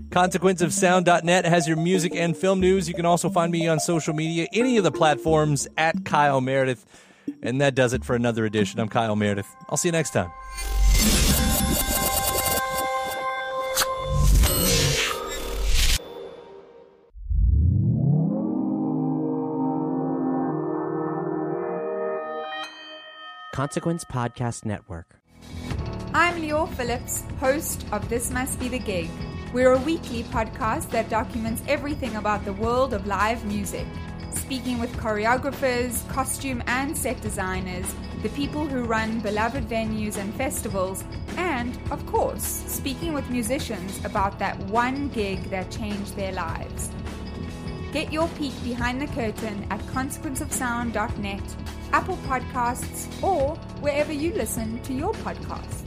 ConsequenceOfSound.net 0.10 1.46
has 1.46 1.68
your 1.68 1.78
music 1.78 2.16
and 2.16 2.36
film 2.36 2.60
news. 2.60 2.88
You 2.88 2.94
can 2.94 3.06
also 3.06 3.30
find 3.30 3.52
me 3.52 3.68
on 3.68 3.80
social 3.80 4.14
media, 4.14 4.48
any 4.54 4.78
of 4.78 4.84
the 4.84 4.92
platforms 4.92 5.68
at 5.78 6.06
Kyle 6.06 6.42
Meredith. 6.42 6.86
And 7.42 7.60
that 7.62 7.76
does 7.76 7.94
it 7.94 8.06
for 8.06 8.16
another 8.16 8.46
edition. 8.46 8.80
I'm 8.80 8.90
Kyle 8.90 9.16
Meredith. 9.16 9.54
I'll 9.70 9.78
see 9.78 9.90
you 9.90 9.94
next 9.94 10.12
time. 10.12 10.32
Consequence 23.58 24.06
Podcast 24.06 24.66
Network. 24.66 25.20
I'm 26.14 26.40
Leo 26.40 26.68
Phillips, 26.68 27.24
host 27.40 27.88
of 27.92 28.08
This 28.08 28.30
Must 28.30 28.60
Be 28.60 28.68
the 28.68 28.78
Gig. 28.78 29.10
We're 29.52 29.74
a 29.74 29.80
weekly 29.80 30.22
podcast 30.26 30.92
that 30.92 31.10
documents 31.10 31.64
everything 31.68 32.18
about 32.18 32.46
the 32.46 32.54
world 32.54 32.94
of 32.94 33.08
live 33.08 33.44
music, 33.46 33.88
speaking 34.30 34.78
with 34.78 34.96
choreographers, 34.98 36.08
costume 36.10 36.62
and 36.68 36.96
set 36.96 37.20
designers, 37.22 37.96
the 38.22 38.30
people 38.30 38.68
who 38.68 38.84
run 38.84 39.22
beloved 39.22 39.68
venues 39.68 40.18
and 40.18 40.32
festivals, 40.36 41.04
and, 41.36 41.80
of 41.90 42.06
course, 42.06 42.44
speaking 42.68 43.12
with 43.12 43.28
musicians 43.32 44.06
about 44.06 44.38
that 44.38 44.56
one 44.66 45.10
gig 45.10 45.42
that 45.50 45.72
changed 45.72 46.16
their 46.16 46.34
lives. 46.34 46.92
Get 47.92 48.14
your 48.14 48.28
peek 48.38 48.54
behind 48.64 49.02
the 49.02 49.08
curtain 49.08 49.66
at 49.72 49.80
consequenceofsound.net, 49.88 51.56
Apple 51.94 52.18
Podcasts, 52.28 53.08
or 53.24 53.56
wherever 53.82 54.12
you 54.12 54.34
listen 54.34 54.82
to 54.84 54.94
your 54.94 55.14
podcasts. 55.14 55.87